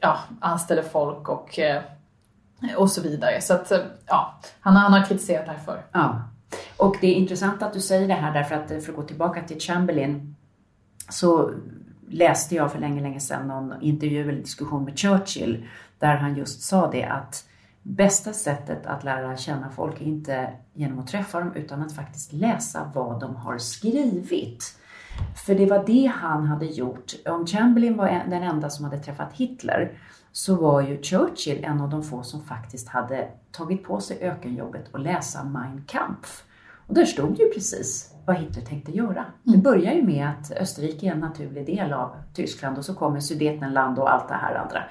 ja, 0.00 0.18
anställer 0.40 0.82
folk 0.82 1.28
och, 1.28 1.58
eh, 1.58 1.82
och 2.76 2.90
så 2.90 3.02
vidare. 3.02 3.40
Så 3.40 3.54
att, 3.54 3.72
ja, 4.06 4.40
han, 4.60 4.76
han 4.76 4.92
har 4.92 5.04
kritiserat 5.04 5.46
det 5.46 5.52
här 5.52 5.58
för. 5.58 5.82
Ja. 5.92 6.22
Och 6.76 6.96
det 7.00 7.06
är 7.06 7.14
intressant 7.14 7.62
att 7.62 7.72
du 7.72 7.80
säger 7.80 8.08
det 8.08 8.14
här 8.14 8.34
därför 8.34 8.54
att 8.54 8.70
eh, 8.70 8.78
för 8.78 8.92
att 8.92 8.96
gå 8.96 9.02
tillbaka 9.02 9.42
till 9.42 9.60
Chamberlain 9.60 10.36
så 11.08 11.50
läste 12.08 12.54
jag 12.54 12.72
för 12.72 12.78
länge, 12.78 13.02
länge 13.02 13.20
sedan 13.20 13.48
någon 13.48 13.82
intervju 13.82 14.20
eller 14.20 14.32
diskussion 14.32 14.84
med 14.84 14.98
Churchill 14.98 15.66
där 16.00 16.16
han 16.16 16.36
just 16.36 16.62
sa 16.62 16.90
det 16.90 17.04
att 17.04 17.44
bästa 17.82 18.32
sättet 18.32 18.86
att 18.86 19.04
lära 19.04 19.36
känna 19.36 19.70
folk 19.70 20.00
är 20.00 20.04
inte 20.04 20.52
genom 20.74 20.98
att 20.98 21.06
träffa 21.06 21.40
dem 21.40 21.52
utan 21.54 21.82
att 21.82 21.92
faktiskt 21.92 22.32
läsa 22.32 22.90
vad 22.94 23.20
de 23.20 23.36
har 23.36 23.58
skrivit. 23.58 24.76
För 25.46 25.54
det 25.54 25.66
var 25.66 25.84
det 25.86 26.12
han 26.14 26.46
hade 26.46 26.66
gjort. 26.66 27.12
Om 27.26 27.46
Chamberlain 27.46 27.96
var 27.96 28.06
den 28.06 28.42
enda 28.42 28.70
som 28.70 28.84
hade 28.84 28.98
träffat 28.98 29.32
Hitler 29.32 29.92
så 30.32 30.54
var 30.56 30.80
ju 30.80 31.02
Churchill 31.02 31.64
en 31.64 31.80
av 31.80 31.90
de 31.90 32.02
få 32.02 32.22
som 32.22 32.42
faktiskt 32.42 32.88
hade 32.88 33.28
tagit 33.52 33.84
på 33.84 34.00
sig 34.00 34.18
ökenjobbet 34.20 34.88
och 34.92 35.00
läsa 35.00 35.44
Mein 35.44 35.84
Kampf. 35.86 36.44
Och 36.86 36.94
där 36.94 37.04
stod 37.04 37.38
ju 37.38 37.48
precis 37.48 38.14
vad 38.26 38.36
Hitler 38.36 38.62
tänkte 38.62 38.92
göra. 38.92 39.24
Det 39.42 39.50
mm. 39.50 39.62
börjar 39.62 39.92
ju 39.92 40.02
med 40.02 40.28
att 40.28 40.50
Österrike 40.50 41.06
är 41.06 41.12
en 41.12 41.20
naturlig 41.20 41.66
del 41.66 41.92
av 41.92 42.16
Tyskland 42.34 42.78
och 42.78 42.84
så 42.84 42.94
kommer 42.94 43.20
Sudetenland 43.20 43.98
och 43.98 44.12
allt 44.12 44.28
det 44.28 44.34
här 44.34 44.54
andra. 44.54 44.82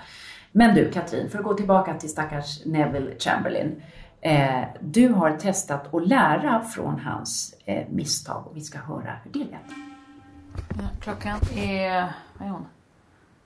Men 0.52 0.76
du 0.76 0.92
Katrin, 0.92 1.30
för 1.30 1.40
att 1.40 1.46
gå 1.46 1.54
tillbaka 1.54 1.94
till 1.94 2.10
stackars 2.10 2.66
Neville 2.66 3.20
Chamberlain. 3.20 3.82
Eh, 4.22 4.64
du 4.80 5.10
har 5.10 5.38
testat 5.38 5.94
att 5.94 6.08
lära 6.08 6.64
från 6.64 7.00
hans 7.00 7.56
eh, 7.66 7.88
misstag 7.90 8.48
och 8.48 8.58
vi 8.58 8.62
ska 8.62 8.80
höra 8.80 9.16
hur 9.24 9.32
det 9.32 9.40
lät. 9.40 9.50
Ja, 10.70 10.90
klockan 11.02 11.40
är, 11.56 12.14
vad 12.38 12.48
är 12.48 12.52
hon? 12.52 12.66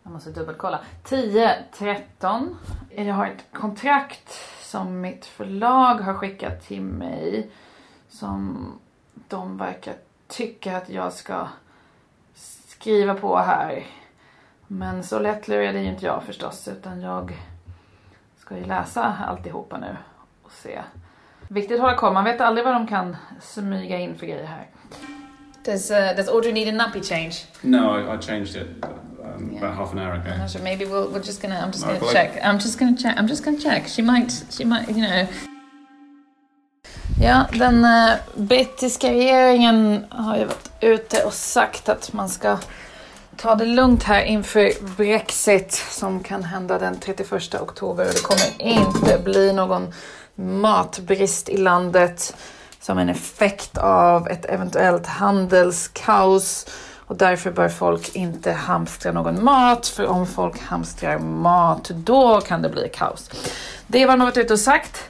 Jag 0.03 0.13
måste 0.13 0.31
dubbelkolla. 0.31 0.79
10.13. 1.03 2.55
Jag 2.95 3.15
har 3.15 3.27
ett 3.27 3.45
kontrakt 3.51 4.33
som 4.61 5.01
mitt 5.01 5.25
förlag 5.25 5.95
har 5.95 6.13
skickat 6.13 6.67
till 6.67 6.81
mig. 6.81 7.49
Som 8.09 8.67
de 9.27 9.57
verkar 9.57 9.93
tycka 10.27 10.77
att 10.77 10.89
jag 10.89 11.13
ska 11.13 11.47
skriva 12.67 13.13
på 13.13 13.37
här. 13.37 13.83
Men 14.67 15.03
så 15.03 15.19
lättlurad 15.19 15.75
är 15.75 15.79
ju 15.79 15.89
inte 15.89 16.05
jag 16.05 16.23
förstås 16.23 16.67
utan 16.67 17.01
jag 17.01 17.33
ska 18.37 18.57
ju 18.57 18.65
läsa 18.65 19.15
alltihopa 19.27 19.77
nu 19.77 19.97
och 20.43 20.51
se. 20.51 20.81
Viktigt 21.47 21.75
att 21.75 21.81
hålla 21.81 21.95
koll, 21.95 22.13
man 22.13 22.23
vet 22.23 22.41
aldrig 22.41 22.65
vad 22.65 22.73
de 22.73 22.87
kan 22.87 23.15
smyga 23.41 23.99
in 23.99 24.15
för 24.15 24.25
grejer 24.25 24.45
här. 24.45 24.67
Does, 25.65 25.91
uh, 25.91 26.15
does 26.17 26.29
Audrey 26.29 26.53
need 26.53 26.67
a 26.67 26.71
nappy 26.71 27.01
change? 27.01 27.45
No, 27.61 27.97
I, 27.97 28.15
I 28.15 28.17
changed 28.17 28.55
it 28.55 28.67
um, 28.83 29.51
yeah. 29.53 29.63
about 29.63 29.77
half 29.77 29.93
an 29.93 29.99
hour 29.99 30.13
ago. 30.13 30.47
So 30.47 30.59
maybe 30.59 30.85
we'll, 30.85 31.07
we're 31.07 31.25
just 31.25 31.41
gonna. 31.41 31.55
I'm 31.55 31.71
just 31.71 31.85
gonna 31.85 32.11
check. 32.11 32.39
I'm 32.43 32.59
just 32.59 32.79
gonna 32.79 32.97
check. 32.97 33.17
I'm 33.17 33.27
just 33.27 33.45
gonna 33.45 33.59
check. 33.59 33.87
She 33.87 34.01
might. 34.01 34.31
She 34.49 34.65
might. 34.65 34.89
You 34.89 35.07
know. 35.07 35.27
Ja, 37.21 37.45
den 37.53 37.85
uh, 37.85 38.15
brittiska 38.35 39.11
regeringen 39.11 40.05
har 40.09 40.37
ju 40.37 40.45
varit 40.45 40.71
ute 40.81 41.23
och 41.23 41.33
sagt 41.33 41.89
att 41.89 42.13
man 42.13 42.29
ska 42.29 42.57
ta 43.37 43.55
det 43.55 43.65
lugnt 43.65 44.03
här 44.03 44.23
inför 44.23 44.95
Brexit 44.97 45.71
som 45.73 46.23
kan 46.23 46.43
hända 46.43 46.79
den 46.79 46.99
31 46.99 47.55
oktober. 47.61 48.07
Och 48.07 48.13
det 48.13 48.21
kommer 48.21 48.61
inte 48.61 49.19
bli 49.23 49.53
någon 49.53 49.93
matbrist 50.35 51.49
i 51.49 51.57
landet 51.57 52.35
som 52.79 52.97
en 52.97 53.09
effekt 53.09 53.77
av 53.77 54.27
ett 54.27 54.45
eventuellt 54.45 55.07
handelskaos. 55.07 56.67
Och 57.07 57.15
därför 57.15 57.51
bör 57.51 57.69
folk 57.69 58.15
inte 58.15 58.51
hamstra 58.51 59.11
någon 59.11 59.43
mat, 59.43 59.87
för 59.87 60.05
om 60.05 60.27
folk 60.27 60.61
hamstrar 60.61 61.19
mat, 61.19 61.89
då 61.89 62.41
kan 62.41 62.61
det 62.61 62.69
bli 62.69 62.89
kaos. 62.93 63.29
Det 63.87 64.05
var 64.05 64.17
något 64.17 64.37
ute 64.37 64.53
och 64.53 64.59
sagt. 64.59 65.09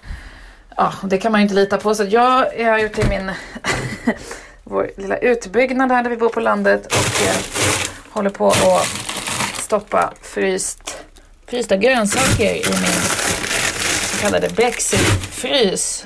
Ja, 0.75 0.93
det 1.03 1.17
kan 1.17 1.31
man 1.31 1.41
ju 1.41 1.43
inte 1.43 1.55
lita 1.55 1.77
på. 1.77 1.95
Så 1.95 2.03
jag 2.03 2.59
är 2.59 2.85
ute 2.85 3.01
i 3.01 3.09
min 3.09 3.31
vår 4.63 4.91
lilla 4.97 5.17
utbyggnad 5.17 5.91
här 5.91 6.03
där 6.03 6.09
vi 6.09 6.17
bor 6.17 6.29
på 6.29 6.39
landet 6.39 6.85
och 6.85 7.27
eh, 7.27 7.92
håller 8.13 8.29
på 8.29 8.47
att 8.47 8.87
stoppa 9.57 10.13
fryst, 10.21 11.05
frysta 11.47 11.77
grönsaker 11.77 12.55
i 12.55 12.63
min 12.65 13.01
så 14.03 14.21
kallade 14.21 14.47
Brexit-frys. 14.49 16.05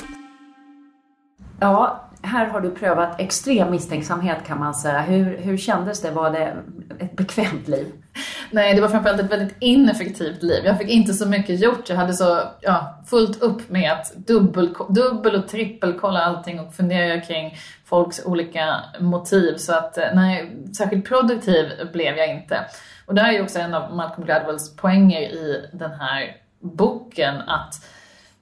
Ja, 1.60 2.10
här 2.22 2.46
har 2.46 2.62
du 2.62 2.72
prövat 2.72 3.20
extrem 3.20 3.72
misstänksamhet 3.72 4.38
kan 4.48 4.60
man 4.60 4.76
säga. 4.76 5.02
Hur, 5.02 5.38
hur 5.38 5.58
kändes 5.58 6.02
det? 6.02 6.12
Var 6.12 6.32
det 6.32 6.58
ett 7.00 7.16
bekvämt 7.16 7.68
liv? 7.68 7.94
Nej, 8.52 8.76
det 8.76 8.82
var 8.82 8.90
framförallt 8.90 9.20
ett 9.20 9.32
väldigt 9.32 9.56
ineffektivt 9.60 10.44
liv. 10.44 10.66
Jag 10.66 10.78
fick 10.78 10.90
inte 10.90 11.14
så 11.14 11.28
mycket 11.28 11.60
gjort. 11.60 11.90
Jag 11.90 11.96
hade 11.96 12.14
så 12.14 12.42
ja, 12.62 13.04
fullt 13.08 13.42
upp 13.42 13.70
med 13.70 13.92
att 13.92 14.16
dubbel, 14.16 14.76
dubbel 14.90 15.36
och 15.36 15.48
trippelkolla 15.48 16.20
allting 16.20 16.60
och 16.60 16.74
fundera 16.74 17.22
kring 17.22 17.58
folks 17.86 18.26
olika 18.26 18.76
motiv. 19.00 19.58
Så 19.58 19.74
att 19.74 19.98
eh, 19.98 20.06
nej, 20.14 20.58
särskilt 20.78 21.08
produktiv 21.08 21.66
blev 21.94 22.18
jag 22.18 22.30
inte. 22.30 22.66
Och 23.06 23.16
det 23.16 23.22
här 23.22 23.30
är 23.30 23.34
ju 23.34 23.44
också 23.44 23.60
en 23.60 23.74
av 23.74 23.96
Malcolm 23.96 24.26
Gladwells 24.26 24.76
poänger 24.76 25.22
i 25.22 25.70
den 25.74 25.92
här 25.92 26.38
boken 26.60 27.36
att 27.36 27.74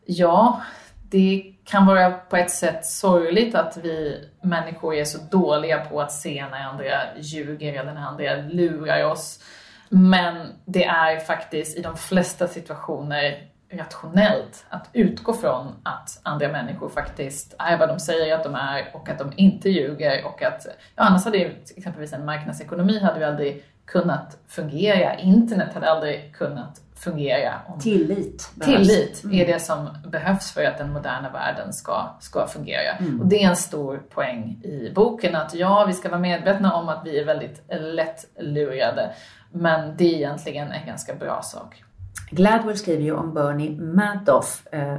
ja, 0.06 0.62
det 1.10 1.44
kan 1.66 1.86
vara 1.86 2.12
på 2.12 2.38
ett 2.38 2.52
sätt 2.52 2.86
sorgligt 2.86 3.56
att 3.56 3.78
vi 3.84 4.22
människor 4.42 4.96
är 4.96 5.06
så 5.06 5.18
dåliga 5.32 5.80
på 5.80 6.02
att 6.02 6.12
se 6.12 6.46
när 6.52 6.64
andra 6.64 6.86
ljuger 7.18 7.74
eller 7.74 7.94
när 7.94 8.02
andra 8.02 8.36
lurar 8.36 9.04
oss. 9.04 9.40
Men 9.90 10.48
det 10.66 10.86
är 10.86 11.20
faktiskt 11.20 11.78
i 11.78 11.82
de 11.82 11.98
flesta 11.98 12.48
situationer 12.48 13.48
rationellt 13.72 14.66
att 14.70 14.90
utgå 14.94 15.34
från 15.34 15.76
att 15.84 16.20
andra 16.24 16.48
människor 16.48 16.90
faktiskt 16.90 17.56
är 17.60 17.78
vad 17.78 17.90
de 17.90 18.00
säger 18.00 18.36
att 18.36 18.44
de 18.44 18.56
är 18.56 18.90
och 18.94 19.10
att 19.10 19.20
de 19.20 19.34
inte 19.36 19.70
ljuger 19.70 20.26
och 20.26 20.44
att, 20.44 20.66
ja, 20.96 21.04
annars 21.04 21.26
hade 21.26 21.38
ju 21.38 21.56
exempelvis 21.76 22.14
en 22.14 22.26
marknadsekonomi 22.26 23.00
hade 23.00 23.20
ju 23.20 23.26
aldrig 23.26 23.64
kunnat 23.86 24.38
fungera. 24.48 25.16
Internet 25.16 25.74
hade 25.74 25.92
aldrig 25.92 26.36
kunnat 26.36 26.82
fungera. 26.96 27.54
Om... 27.68 27.80
Tillit. 27.80 28.52
Tillit 28.62 29.24
mm. 29.24 29.40
är 29.40 29.54
det 29.54 29.60
som 29.60 29.90
behövs 30.08 30.52
för 30.52 30.64
att 30.64 30.78
den 30.78 30.94
moderna 30.94 31.30
världen 31.30 31.74
ska, 31.74 32.18
ska 32.20 32.48
fungera. 32.48 32.92
Mm. 32.92 33.22
Och 33.22 33.28
det 33.28 33.44
är 33.44 33.50
en 33.50 33.56
stor 33.56 33.98
poäng 33.98 34.62
i 34.64 34.92
boken 34.96 35.36
att 35.36 35.54
ja, 35.54 35.86
vi 35.88 35.94
ska 35.94 36.10
vara 36.10 36.20
medvetna 36.20 36.74
om 36.74 36.90
att 36.90 37.02
vi 37.06 37.20
är 37.20 37.26
väldigt 37.26 37.64
lätt 37.70 38.26
lurade. 38.40 39.14
Men 39.52 39.98
det 39.98 40.06
är 40.06 40.16
egentligen 40.16 40.72
en 40.72 40.88
ganska 40.88 41.16
bra 41.16 41.42
sak. 41.42 41.84
Gladwell 42.30 42.78
skriver 42.78 43.04
ju 43.04 43.16
om 43.16 43.34
Bernie 43.34 43.82
Madoff, 43.82 44.68
eh, 44.72 44.98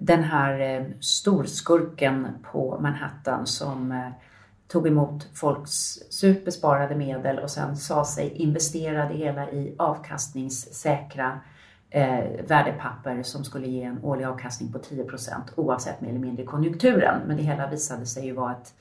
den 0.00 0.22
här 0.22 0.60
eh, 0.60 0.86
storskurken 1.00 2.28
på 2.52 2.78
Manhattan 2.80 3.46
som 3.46 3.92
eh, 3.92 4.08
tog 4.68 4.86
emot 4.86 5.26
folks 5.34 5.98
surt 6.10 6.44
besparade 6.44 6.94
medel 6.94 7.38
och 7.38 7.50
sen 7.50 7.76
sa 7.76 8.04
sig 8.04 8.32
investera 8.34 9.08
det 9.08 9.14
hela 9.14 9.50
i 9.50 9.74
avkastningssäkra 9.78 11.40
eh, 11.90 12.24
värdepapper 12.48 13.22
som 13.22 13.44
skulle 13.44 13.66
ge 13.66 13.82
en 13.82 14.04
årlig 14.04 14.24
avkastning 14.24 14.72
på 14.72 14.78
10% 14.78 15.34
oavsett 15.54 16.00
mer 16.00 16.08
eller 16.08 16.18
mindre 16.18 16.44
konjunkturen. 16.44 17.20
Men 17.26 17.36
det 17.36 17.42
hela 17.42 17.70
visade 17.70 18.06
sig 18.06 18.26
ju 18.26 18.32
vara 18.32 18.52
ett, 18.52 18.74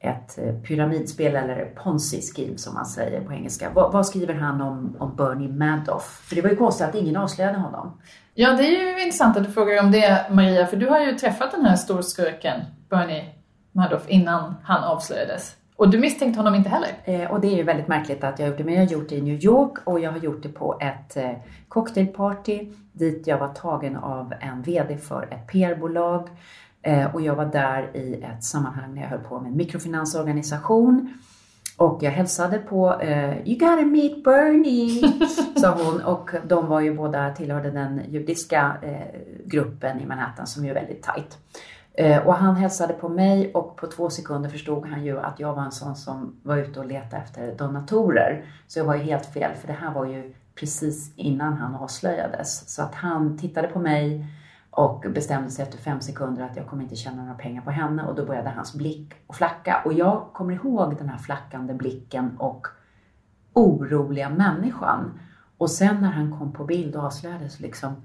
ett 0.00 0.38
eh, 0.38 0.54
pyramidspel 0.54 1.36
eller 1.36 1.64
ponzi 1.64 2.22
scheme 2.22 2.58
som 2.58 2.74
man 2.74 2.86
säger 2.86 3.20
på 3.20 3.32
engelska. 3.32 3.70
Vad, 3.74 3.92
vad, 3.92 4.06
skriver 4.06 4.34
han 4.34 4.60
om, 4.60 4.96
om 4.98 5.16
Bernie 5.16 5.48
Madoff? 5.48 6.24
För 6.28 6.34
det 6.36 6.42
var 6.42 6.50
ju 6.50 6.56
konstigt 6.56 6.86
att 6.86 6.94
ingen 6.94 7.16
avslöjade 7.16 7.58
honom. 7.58 8.00
Ja, 8.34 8.52
det 8.52 8.62
är 8.62 8.96
ju 8.96 9.02
intressant 9.02 9.36
att 9.36 9.44
du 9.44 9.50
frågar 9.50 9.82
om 9.82 9.90
det 9.92 10.26
Maria, 10.30 10.66
för 10.66 10.76
du 10.76 10.86
har 10.86 11.00
ju 11.00 11.12
träffat 11.18 11.52
den 11.52 11.64
här 11.64 11.76
storskurken 11.76 12.60
Bernie 12.88 13.37
Madoff 13.78 14.08
innan 14.08 14.54
han 14.62 14.84
avslöjades. 14.84 15.56
Och 15.76 15.90
du 15.90 15.98
misstänkte 15.98 16.38
honom 16.40 16.54
inte 16.54 16.68
heller? 16.68 16.90
Eh, 17.04 17.30
och 17.30 17.40
det 17.40 17.46
är 17.48 17.56
ju 17.56 17.62
väldigt 17.62 17.88
märkligt 17.88 18.24
att 18.24 18.38
jag 18.38 18.56
det. 18.56 18.64
Men 18.64 18.74
jag 18.74 18.80
har 18.80 18.92
gjort 18.92 19.08
det 19.08 19.16
i 19.16 19.22
New 19.22 19.44
York 19.44 19.78
och 19.84 20.00
jag 20.00 20.12
har 20.12 20.18
gjort 20.18 20.42
det 20.42 20.48
på 20.48 20.78
ett 20.80 21.16
eh, 21.16 21.32
cocktailparty 21.68 22.68
dit 22.92 23.26
jag 23.26 23.38
var 23.38 23.48
tagen 23.48 23.96
av 23.96 24.34
en 24.40 24.62
VD 24.62 24.98
för 24.98 25.28
ett 25.30 25.46
PR-bolag. 25.46 26.28
Eh, 26.82 27.14
och 27.14 27.20
jag 27.20 27.34
var 27.34 27.44
där 27.44 27.96
i 27.96 28.22
ett 28.22 28.44
sammanhang 28.44 28.94
när 28.94 29.02
jag 29.02 29.08
höll 29.08 29.20
på 29.20 29.40
med 29.40 29.50
en 29.50 29.56
mikrofinansorganisation. 29.56 31.14
Och 31.76 32.02
jag 32.02 32.10
hälsade 32.10 32.58
på 32.58 33.00
eh, 33.00 33.48
You 33.48 33.58
gotta 33.58 33.82
meet 33.82 34.24
Bernie, 34.24 35.02
sa 35.60 35.76
hon. 35.82 36.00
Och 36.00 36.30
de 36.46 36.66
var 36.66 36.80
ju 36.80 36.94
båda 36.94 37.34
tillhörde 37.34 37.70
den 37.70 38.00
judiska 38.08 38.76
eh, 38.82 39.20
gruppen 39.44 40.00
i 40.00 40.06
Manhattan 40.06 40.46
som 40.46 40.64
är 40.64 40.74
väldigt 40.74 41.02
tight. 41.02 41.38
Eh, 41.98 42.26
och 42.26 42.34
han 42.34 42.56
hälsade 42.56 42.92
på 42.92 43.08
mig 43.08 43.52
och 43.54 43.76
på 43.76 43.86
två 43.86 44.10
sekunder 44.10 44.50
förstod 44.50 44.86
han 44.86 45.04
ju 45.04 45.20
att 45.20 45.40
jag 45.40 45.54
var 45.54 45.62
en 45.62 45.72
sån 45.72 45.96
som 45.96 46.40
var 46.42 46.56
ute 46.56 46.80
och 46.80 46.86
letade 46.86 47.22
efter 47.22 47.54
donatorer. 47.54 48.44
Så 48.66 48.78
jag 48.78 48.84
var 48.84 48.94
ju 48.94 49.02
helt 49.02 49.26
fel, 49.26 49.54
för 49.54 49.66
det 49.66 49.72
här 49.72 49.94
var 49.94 50.06
ju 50.06 50.34
precis 50.54 51.12
innan 51.16 51.52
han 51.52 51.74
avslöjades. 51.74 52.74
Så 52.74 52.82
att 52.82 52.94
han 52.94 53.38
tittade 53.38 53.68
på 53.68 53.78
mig 53.78 54.26
och 54.70 55.04
bestämde 55.14 55.50
sig 55.50 55.62
efter 55.62 55.78
fem 55.78 56.00
sekunder 56.00 56.42
att 56.44 56.56
jag 56.56 56.66
kommer 56.66 56.82
inte 56.82 56.96
tjäna 56.96 57.22
några 57.22 57.34
pengar 57.34 57.62
på 57.62 57.70
henne 57.70 58.02
och 58.02 58.14
då 58.14 58.24
började 58.24 58.50
hans 58.50 58.74
blick 58.74 59.12
att 59.26 59.36
flacka. 59.36 59.82
Och 59.84 59.92
jag 59.92 60.28
kommer 60.32 60.54
ihåg 60.54 60.96
den 60.98 61.08
här 61.08 61.18
flackande 61.18 61.74
blicken 61.74 62.36
och 62.38 62.66
oroliga 63.52 64.28
människan. 64.28 65.20
Och 65.58 65.70
sen 65.70 66.00
när 66.00 66.10
han 66.10 66.38
kom 66.38 66.52
på 66.52 66.64
bild 66.64 66.96
och 66.96 67.04
avslöjades 67.04 67.60
liksom, 67.60 67.96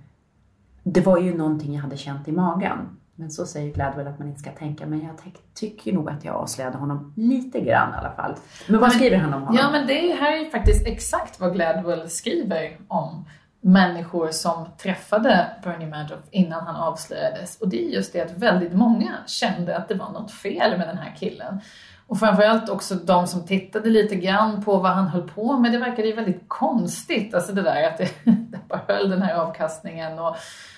det 0.83 1.01
var 1.01 1.17
ju 1.17 1.37
någonting 1.37 1.73
jag 1.73 1.81
hade 1.81 1.97
känt 1.97 2.27
i 2.27 2.31
magen. 2.31 2.97
Men 3.15 3.31
så 3.31 3.45
säger 3.45 3.73
Gladwell 3.73 4.07
att 4.07 4.19
man 4.19 4.27
inte 4.27 4.39
ska 4.39 4.51
tänka, 4.51 4.85
men 4.85 5.01
jag 5.01 5.33
tycker 5.53 5.93
nog 5.93 6.09
att 6.09 6.25
jag 6.25 6.35
avslöjade 6.35 6.77
honom 6.77 7.13
lite 7.17 7.61
grann 7.61 7.93
i 7.93 7.97
alla 7.97 8.11
fall. 8.11 8.35
Men 8.67 8.79
vad 8.79 8.89
men, 8.89 8.97
skriver 8.97 9.17
han 9.17 9.33
om 9.33 9.41
honom? 9.41 9.57
Ja, 9.57 9.71
men 9.71 9.87
det 9.87 10.13
här 10.13 10.45
är 10.45 10.49
faktiskt 10.49 10.87
exakt 10.87 11.39
vad 11.39 11.53
Gladwell 11.53 12.09
skriver 12.09 12.77
om 12.87 13.25
människor 13.61 14.31
som 14.31 14.65
träffade 14.77 15.47
Bernie 15.63 15.87
Madoff 15.87 16.19
innan 16.31 16.65
han 16.65 16.75
avslöjades. 16.75 17.61
Och 17.61 17.69
det 17.69 17.85
är 17.85 17.89
just 17.89 18.13
det 18.13 18.21
att 18.21 18.37
väldigt 18.37 18.73
många 18.73 19.17
kände 19.27 19.77
att 19.77 19.87
det 19.87 19.95
var 19.95 20.11
något 20.11 20.31
fel 20.31 20.77
med 20.77 20.87
den 20.87 20.97
här 20.97 21.15
killen. 21.19 21.61
Och 22.07 22.19
framförallt 22.19 22.69
också 22.69 22.95
de 22.95 23.27
som 23.27 23.45
tittade 23.45 23.89
lite 23.89 24.15
grann 24.15 24.63
på 24.63 24.77
vad 24.77 24.91
han 24.91 25.07
höll 25.07 25.29
på 25.29 25.57
med. 25.59 25.71
Det 25.71 25.77
verkade 25.77 26.07
ju 26.07 26.13
väldigt 26.13 26.43
konstigt, 26.47 27.33
alltså 27.33 27.53
det 27.53 27.61
där 27.61 27.87
att 27.87 27.97
det, 27.97 28.09
det 28.25 28.59
bara 28.67 28.81
höll 28.87 29.09
den 29.09 29.21
här 29.21 29.35
avkastningen. 29.35 30.19
Och 30.19 30.35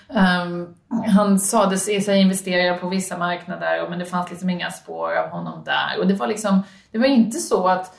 Um, 0.08 0.76
han 1.08 1.40
sades 1.40 2.06
sig 2.06 2.22
investera 2.22 2.78
på 2.78 2.90
vissa 2.90 3.18
marknader 3.18 3.90
men 3.90 4.00
det 4.00 4.06
fanns 4.06 4.30
liksom 4.30 4.50
inga 4.50 4.72
spår 4.72 5.16
av 5.16 5.30
honom 5.30 5.64
där. 5.64 6.00
Och 6.00 6.08
det 6.08 6.14
var 6.14 6.28
liksom, 6.28 6.64
det 6.92 6.98
var 6.98 7.06
inte 7.06 7.38
så 7.38 7.68
att, 7.68 7.98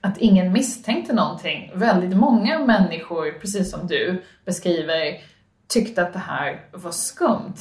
att 0.00 0.18
ingen 0.18 0.52
misstänkte 0.52 1.12
någonting. 1.12 1.72
Väldigt 1.74 2.16
många 2.16 2.58
människor, 2.58 3.30
precis 3.40 3.70
som 3.70 3.86
du 3.86 4.22
beskriver, 4.44 5.20
tyckte 5.68 6.02
att 6.02 6.12
det 6.12 6.18
här 6.18 6.60
var 6.72 6.90
skumt. 6.90 7.56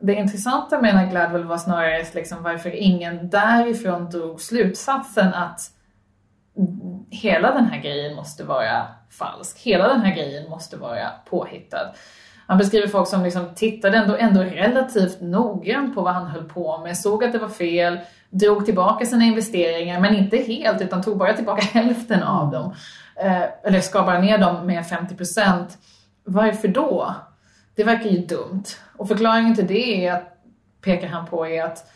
Det 0.00 0.14
intressanta 0.14 0.80
med 0.80 0.94
när 0.94 1.10
Gladwell 1.10 1.44
var 1.44 1.58
snarare 1.58 2.06
liksom 2.14 2.42
varför 2.42 2.70
ingen 2.70 3.30
därifrån 3.30 4.10
drog 4.10 4.40
slutsatsen 4.40 5.34
att 5.34 5.60
hela 7.10 7.54
den 7.54 7.66
här 7.66 7.82
grejen 7.82 8.16
måste 8.16 8.44
vara 8.44 8.86
falsk. 9.10 9.58
Hela 9.58 9.88
den 9.88 10.00
här 10.00 10.14
grejen 10.14 10.50
måste 10.50 10.76
vara 10.76 11.10
påhittad. 11.30 11.94
Han 12.48 12.58
beskriver 12.58 12.88
folk 12.88 13.08
som 13.08 13.22
liksom 13.22 13.46
tittade 13.54 13.96
ändå, 13.96 14.16
ändå 14.16 14.40
relativt 14.40 15.20
noggrant 15.20 15.94
på 15.94 16.02
vad 16.02 16.14
han 16.14 16.26
höll 16.26 16.44
på 16.44 16.78
med, 16.78 16.96
såg 16.96 17.24
att 17.24 17.32
det 17.32 17.38
var 17.38 17.48
fel, 17.48 17.98
drog 18.30 18.64
tillbaka 18.64 19.06
sina 19.06 19.24
investeringar, 19.24 20.00
men 20.00 20.14
inte 20.14 20.36
helt 20.36 20.82
utan 20.82 21.02
tog 21.02 21.18
bara 21.18 21.32
tillbaka 21.32 21.62
hälften 21.72 22.22
av 22.22 22.50
dem. 22.50 22.74
Eh, 23.16 23.42
eller 23.62 23.80
skar 23.80 24.02
bara 24.02 24.20
ner 24.20 24.38
dem 24.38 24.66
med 24.66 24.86
50 24.86 25.14
procent. 25.14 25.78
Varför 26.24 26.68
då? 26.68 27.14
Det 27.74 27.84
verkar 27.84 28.10
ju 28.10 28.18
dumt. 28.18 28.64
Och 28.96 29.08
förklaringen 29.08 29.54
till 29.54 29.66
det 29.66 30.06
är 30.06 30.12
att, 30.12 30.38
pekar 30.84 31.08
han 31.08 31.26
på, 31.26 31.46
är 31.46 31.64
att 31.64 31.90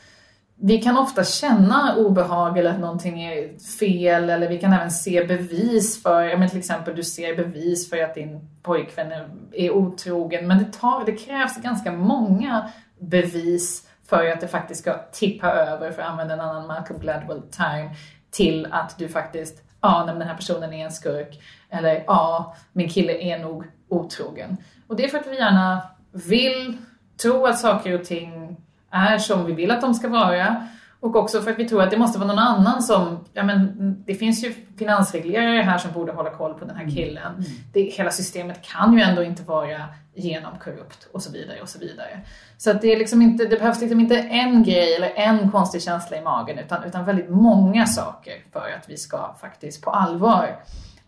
vi 0.65 0.83
kan 0.83 0.99
ofta 0.99 1.25
känna 1.25 1.97
obehag 1.97 2.59
eller 2.59 2.71
att 2.71 2.81
någonting 2.81 3.23
är 3.23 3.59
fel 3.79 4.31
eller 4.31 4.49
vi 4.49 4.59
kan 4.59 4.73
även 4.73 4.91
se 4.91 5.25
bevis 5.25 6.03
för, 6.03 6.23
ja 6.23 6.39
men 6.39 6.49
till 6.49 6.59
exempel 6.59 6.97
du 6.97 7.03
ser 7.03 7.37
bevis 7.37 7.91
för 7.91 8.03
att 8.03 8.15
din 8.15 8.49
pojkvän 8.63 9.13
är 9.53 9.71
otrogen 9.71 10.47
men 10.47 10.59
det, 10.59 10.73
tar, 10.73 11.05
det 11.07 11.13
krävs 11.13 11.63
ganska 11.63 11.93
många 11.93 12.71
bevis 12.99 13.89
för 14.09 14.27
att 14.27 14.41
det 14.41 14.49
faktiskt 14.49 14.81
ska 14.81 14.99
tippa 15.13 15.51
över, 15.51 15.91
för 15.91 16.03
att 16.03 16.09
använda 16.09 16.35
en 16.35 16.41
annan 16.41 16.67
Malcolm 16.67 17.01
Gladwell-term, 17.01 17.91
till 18.31 18.69
att 18.71 18.99
du 18.99 19.09
faktiskt, 19.09 19.63
ja, 19.81 20.03
men 20.07 20.19
den 20.19 20.29
här 20.29 20.37
personen 20.37 20.73
är 20.73 20.85
en 20.85 20.93
skurk, 20.93 21.43
eller 21.71 22.05
ja, 22.07 22.57
min 22.73 22.89
kille 22.89 23.13
är 23.13 23.39
nog 23.39 23.65
otrogen. 23.89 24.57
Och 24.87 24.97
det 24.97 25.05
är 25.05 25.09
för 25.09 25.19
att 25.19 25.27
vi 25.27 25.37
gärna 25.37 25.83
vill 26.13 26.77
tro 27.23 27.47
att 27.47 27.59
saker 27.59 28.01
och 28.01 28.05
ting 28.05 28.57
är 28.93 29.19
som 29.19 29.45
vi 29.45 29.53
vill 29.53 29.71
att 29.71 29.81
de 29.81 29.95
ska 29.95 30.09
vara. 30.09 30.69
Och 31.01 31.17
också 31.17 31.43
för 31.43 31.51
att 31.51 31.59
vi 31.59 31.69
tror 31.69 31.83
att 31.83 31.91
det 31.91 31.97
måste 31.97 32.19
vara 32.19 32.29
någon 32.29 32.39
annan 32.39 32.83
som, 32.83 33.25
ja 33.33 33.43
men 33.43 33.97
det 34.07 34.15
finns 34.15 34.45
ju 34.45 34.55
finansreglerare 34.79 35.63
här 35.63 35.79
som 35.79 35.93
borde 35.93 36.13
hålla 36.13 36.31
koll 36.31 36.55
på 36.55 36.65
den 36.65 36.77
här 36.77 36.91
killen. 36.91 37.33
Mm. 37.33 37.45
Det, 37.73 37.81
hela 37.81 38.11
systemet 38.11 38.63
kan 38.63 38.93
ju 38.93 39.01
ändå 39.01 39.23
inte 39.23 39.43
vara 39.43 39.89
genomkorrupt 40.15 41.09
och 41.13 41.23
så 41.23 41.33
vidare 41.33 41.61
och 41.61 41.69
så 41.69 41.79
vidare. 41.79 42.21
Så 42.59 42.71
att 42.71 42.81
det, 42.81 42.93
är 42.93 42.99
liksom 42.99 43.23
inte, 43.23 43.45
det 43.45 43.57
behövs 43.57 43.81
liksom 43.81 44.01
inte 44.01 44.19
en 44.19 44.63
grej 44.63 44.97
eller 44.97 45.13
en 45.17 45.51
konstig 45.51 45.83
känsla 45.83 46.17
i 46.17 46.23
magen 46.23 46.59
utan, 46.59 46.85
utan 46.85 47.05
väldigt 47.05 47.31
många 47.31 47.87
saker 47.87 48.35
för 48.53 48.71
att 48.79 48.91
vi 48.91 48.97
ska 48.97 49.35
faktiskt 49.41 49.83
på 49.85 49.91
allvar 49.91 50.57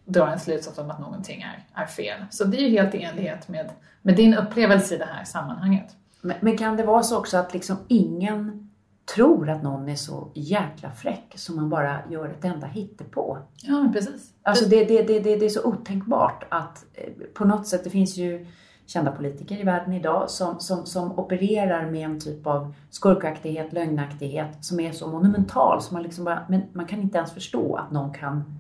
dra 0.05 0.33
en 0.33 0.41
slutsats 0.41 0.79
om 0.79 0.91
att 0.91 1.01
någonting 1.01 1.43
är, 1.43 1.83
är 1.83 1.87
fel. 1.87 2.25
Så 2.31 2.45
det 2.45 2.57
är 2.57 2.69
ju 2.69 2.71
helt 2.71 2.95
i 2.95 3.03
enlighet 3.03 3.49
med, 3.49 3.71
med 4.03 4.17
din 4.17 4.35
upplevelse 4.35 4.95
i 4.95 4.99
det 4.99 5.09
här 5.13 5.25
sammanhanget. 5.25 5.97
Men, 6.25 6.37
men 6.41 6.59
kan 6.59 6.77
det 6.77 6.83
vara 6.83 7.03
så 7.03 7.19
också 7.19 7.37
att 7.37 7.55
liksom 7.55 7.77
ingen 7.89 8.71
tror 9.15 9.51
att 9.51 9.63
någon 9.63 9.89
är 9.89 9.97
så 9.97 10.31
jäkla 10.35 10.91
fräck 10.91 11.33
som 11.37 11.57
man 11.57 11.71
bara 11.71 11.99
gör 12.11 12.29
ett 12.29 12.45
enda 12.45 12.67
hittepå? 12.67 13.39
Ja, 13.63 13.91
precis. 13.93 14.33
Alltså 14.43 14.65
det, 14.65 14.85
det, 14.85 15.03
det, 15.03 15.21
det, 15.21 15.37
det 15.37 15.45
är 15.45 15.49
så 15.51 15.65
otänkbart 15.65 16.47
att 16.49 16.85
eh, 16.95 17.13
på 17.35 17.45
något 17.45 17.67
sätt, 17.67 17.85
det 17.85 17.91
finns 17.91 18.17
ju 18.17 18.47
kända 18.87 19.13
politiker 19.13 19.61
i 19.61 19.63
världen 19.63 19.93
idag 19.93 20.31
som, 20.31 20.61
som, 20.61 20.87
som 20.87 21.19
opererar 21.19 21.91
med 21.91 22.05
en 22.05 22.21
typ 22.21 22.47
av 22.47 22.75
skurkaktighet, 22.91 23.73
lögnaktighet 23.73 24.65
som 24.65 24.81
är 24.81 24.93
så 24.93 25.09
monumental 25.09 25.83
så 25.83 25.95
man 25.95 26.03
liksom 26.03 26.25
bara, 26.25 26.45
men 26.49 26.63
man 26.73 26.87
kan 26.87 27.01
inte 27.01 27.19
ens 27.19 27.33
förstå 27.33 27.77
att 27.77 27.91
någon 27.91 28.13
kan 28.13 28.59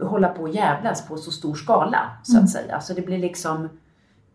hålla 0.00 0.28
på 0.28 0.42
och 0.42 0.48
jävlas 0.48 1.08
på 1.08 1.16
så 1.16 1.30
stor 1.30 1.54
skala 1.54 2.18
så 2.22 2.32
att 2.32 2.40
mm. 2.40 2.48
säga. 2.48 2.80
Så 2.80 2.94
det 2.94 3.02
blir 3.02 3.18
liksom 3.18 3.68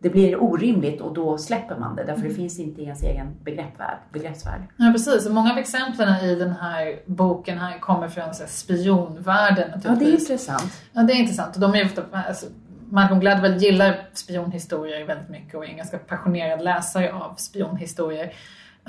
det 0.02 0.10
blir 0.10 0.44
orimligt 0.44 1.02
och 1.02 1.14
då 1.14 1.38
släpper 1.38 1.78
man 1.78 1.96
det 1.96 2.04
därför 2.04 2.22
det 2.22 2.28
mm. 2.28 2.38
finns 2.38 2.60
inte 2.60 2.82
i 2.82 2.84
ens 2.84 3.04
egen 3.04 3.36
begreppsvärld. 3.44 3.98
begreppsvärld. 4.14 4.62
Ja 4.78 4.92
precis, 4.92 5.26
och 5.26 5.34
många 5.34 5.52
av 5.52 5.58
exemplen 5.58 6.24
i 6.26 6.36
den 6.36 6.52
här 6.52 7.00
boken 7.06 7.58
här 7.58 7.80
kommer 7.80 8.08
från 8.08 8.34
så 8.34 8.44
här, 8.44 8.50
spionvärlden. 8.50 9.82
Ja, 9.84 9.90
det 9.90 10.06
är 10.06 10.20
intressant. 10.20 10.82
Ja, 10.94 11.02
det 11.04 11.14
är 11.14 11.16
intressant. 11.16 11.56
Och 11.56 11.62
de 11.62 11.76
är 11.76 11.86
ofta, 11.86 12.04
alltså, 12.12 12.46
Malcolm 12.90 13.20
Gladwell 13.20 13.58
gillar 13.58 14.08
spionhistorier 14.14 15.06
väldigt 15.06 15.30
mycket 15.30 15.56
och 15.56 15.66
är 15.66 15.70
en 15.70 15.78
ganska 15.78 15.98
passionerad 15.98 16.64
läsare 16.64 17.14
av 17.14 17.36
spionhistorier. 17.36 18.34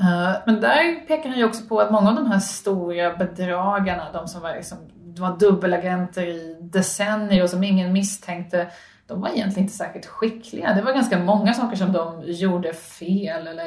Uh, 0.01 0.37
men 0.47 0.61
där 0.61 1.07
pekar 1.07 1.29
han 1.29 1.39
ju 1.39 1.45
också 1.45 1.65
på 1.65 1.81
att 1.81 1.91
många 1.91 2.09
av 2.09 2.15
de 2.15 2.27
här 2.27 2.39
stora 2.39 3.17
bedragarna, 3.17 4.13
de 4.13 4.29
som 4.29 4.43
var, 4.43 4.55
liksom, 4.55 4.79
var 5.19 5.39
dubbelagenter 5.39 6.27
i 6.27 6.57
decennier 6.61 7.43
och 7.43 7.51
som 7.51 7.65
ingen 7.65 7.93
misstänkte, 7.93 8.67
de 9.11 9.21
var 9.21 9.29
egentligen 9.29 9.65
inte 9.65 9.77
särskilt 9.77 10.07
skickliga. 10.07 10.75
Det 10.75 10.83
var 10.83 10.93
ganska 10.93 11.19
många 11.19 11.55
saker 11.55 11.77
som 11.77 11.93
de 11.93 12.23
gjorde 12.27 12.73
fel 12.73 13.47
eller 13.47 13.67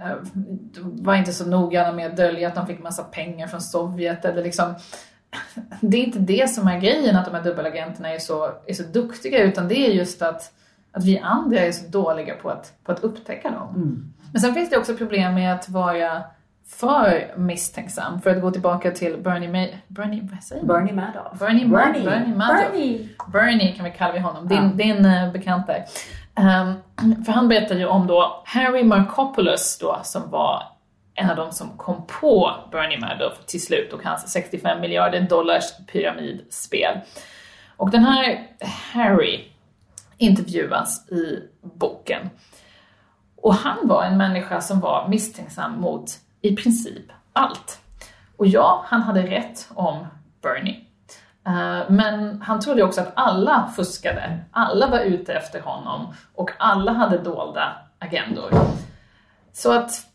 uh, 0.00 0.22
de 0.50 1.04
var 1.04 1.14
inte 1.14 1.32
så 1.32 1.46
noggranna 1.46 1.92
med 1.92 2.06
att 2.06 2.16
dölja 2.16 2.48
att 2.48 2.54
de 2.54 2.66
fick 2.66 2.82
massa 2.82 3.04
pengar 3.04 3.46
från 3.46 3.60
Sovjet 3.60 4.24
eller 4.24 4.42
liksom 4.42 4.74
det 5.80 5.96
är 5.96 6.04
inte 6.04 6.18
det 6.18 6.50
som 6.50 6.68
är 6.68 6.80
grejen 6.80 7.16
att 7.16 7.24
de 7.24 7.34
här 7.34 7.42
dubbelagenterna 7.42 8.08
är 8.08 8.18
så, 8.18 8.52
är 8.66 8.74
så 8.74 8.82
duktiga 8.82 9.42
utan 9.42 9.68
det 9.68 9.86
är 9.86 9.92
just 9.92 10.22
att, 10.22 10.52
att 10.92 11.04
vi 11.04 11.18
andra 11.18 11.58
är 11.58 11.72
så 11.72 11.88
dåliga 11.88 12.34
på 12.34 12.50
att, 12.50 12.72
på 12.84 12.92
att 12.92 13.00
upptäcka 13.00 13.50
dem. 13.50 13.68
Mm. 13.76 14.12
Men 14.32 14.40
sen 14.40 14.54
finns 14.54 14.70
det 14.70 14.76
också 14.76 14.96
problem 14.96 15.34
med 15.34 15.54
att 15.54 15.68
vara 15.68 16.22
för 16.68 17.34
misstänksam. 17.36 18.20
För 18.20 18.30
att 18.30 18.42
gå 18.42 18.50
tillbaka 18.50 18.90
till 18.90 19.16
Bernie, 19.16 19.48
May, 19.48 19.74
Bernie, 19.88 20.28
vad 20.32 20.42
säger 20.42 20.64
Bernie 20.64 20.92
Madoff. 20.92 21.38
Bernie, 21.38 21.66
Bernie. 21.66 22.04
Bernie 22.04 22.34
Madoff. 22.34 22.72
Bernie. 22.72 23.08
Bernie 23.32 23.72
kan 23.72 23.84
vi 23.84 23.90
kalla 23.90 24.20
honom. 24.20 24.48
Din, 24.48 24.58
ja. 24.78 24.84
din 24.84 25.06
uh, 25.06 25.32
bekant 25.32 25.66
där. 25.66 25.84
Um, 26.38 26.74
för 27.24 27.32
han 27.32 27.48
berättar 27.48 27.74
ju 27.74 27.86
om 27.86 28.06
då 28.06 28.42
Harry 28.44 28.84
Markopoulos 28.84 29.78
då 29.78 30.00
som 30.02 30.30
var 30.30 30.62
en 31.14 31.30
av 31.30 31.36
de 31.36 31.52
som 31.52 31.68
kom 31.76 32.06
på 32.20 32.52
Bernie 32.72 33.00
Madoff 33.00 33.46
till 33.46 33.62
slut 33.62 33.92
och 33.92 34.04
hans 34.04 34.32
65 34.32 34.80
miljarder 34.80 35.20
dollars 35.20 35.64
pyramidspel. 35.92 37.00
Och 37.76 37.90
den 37.90 38.04
här 38.04 38.46
Harry 38.92 39.44
intervjuas 40.16 41.10
i 41.10 41.48
boken. 41.60 42.30
Och 43.36 43.54
han 43.54 43.88
var 43.88 44.04
en 44.04 44.16
människa 44.16 44.60
som 44.60 44.80
var 44.80 45.08
misstänksam 45.08 45.80
mot 45.80 46.10
i 46.46 46.56
princip 46.56 47.12
allt. 47.32 47.80
Och 48.36 48.46
ja, 48.46 48.84
han 48.86 49.02
hade 49.02 49.22
rätt 49.22 49.68
om 49.74 50.06
Bernie. 50.42 50.80
Eh, 51.46 51.90
men 51.90 52.42
han 52.42 52.60
trodde 52.60 52.82
också 52.82 53.00
att 53.00 53.12
alla 53.14 53.72
fuskade, 53.76 54.38
alla 54.50 54.86
var 54.86 55.00
ute 55.00 55.34
efter 55.34 55.60
honom 55.60 56.14
och 56.34 56.50
alla 56.58 56.92
hade 56.92 57.18
dolda 57.18 57.72
agendor. 57.98 58.50
Så 59.52 59.72
att 59.72 60.06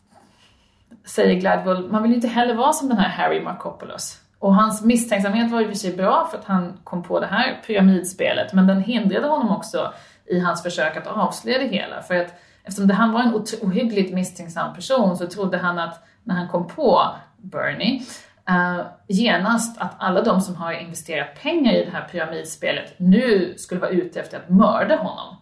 säger 1.06 1.36
Gladwell, 1.36 1.90
man 1.90 2.04
vill 2.04 2.12
ju 2.12 2.16
inte 2.16 2.28
heller 2.28 2.54
vara 2.54 2.74
som 2.74 2.90
den 2.90 2.98
här 2.98 3.10
Harry 3.10 3.42
Markopoulos. 3.42 4.22
Och 4.40 4.56
hans 4.56 4.82
misstänksamhet 4.82 5.52
var 5.52 5.62
ju 5.62 5.68
för 5.68 5.76
sig 5.76 5.96
bra 5.96 6.28
för 6.32 6.38
att 6.38 6.46
han 6.46 6.80
kom 6.84 7.04
på 7.04 7.20
det 7.20 7.26
här 7.26 7.62
pyramidspelet, 7.68 8.54
men 8.54 8.68
den 8.68 8.82
hindrade 8.82 9.28
honom 9.28 9.56
också 9.56 9.94
i 10.26 10.40
hans 10.40 10.64
försök 10.64 10.98
att 10.98 11.08
avslöja 11.08 11.60
det 11.60 11.68
hela. 11.68 12.02
För 12.02 12.16
att 12.16 12.34
eftersom 12.64 12.90
han 12.90 13.12
var 13.12 13.22
en 13.22 13.34
ohyggligt 13.62 14.14
misstänksam 14.14 14.76
person 14.76 15.18
så 15.18 15.28
trodde 15.28 15.58
han 15.58 15.80
att 15.80 16.04
när 16.24 16.36
han 16.36 16.50
kom 16.50 16.68
på 16.68 17.16
Bernie, 17.38 18.02
uh, 18.50 18.86
genast 19.08 19.82
att 19.82 19.96
alla 19.98 20.22
de 20.22 20.42
som 20.42 20.56
har 20.56 20.74
investerat 20.74 21.42
pengar 21.42 21.74
i 21.74 21.86
det 21.86 21.92
här 21.92 22.08
pyramidspelet 22.08 22.94
nu 22.98 23.54
skulle 23.58 23.82
vara 23.82 23.92
ute 23.92 24.20
efter 24.20 24.38
att 24.38 24.50
mörda 24.50 24.96
honom. 24.96 25.36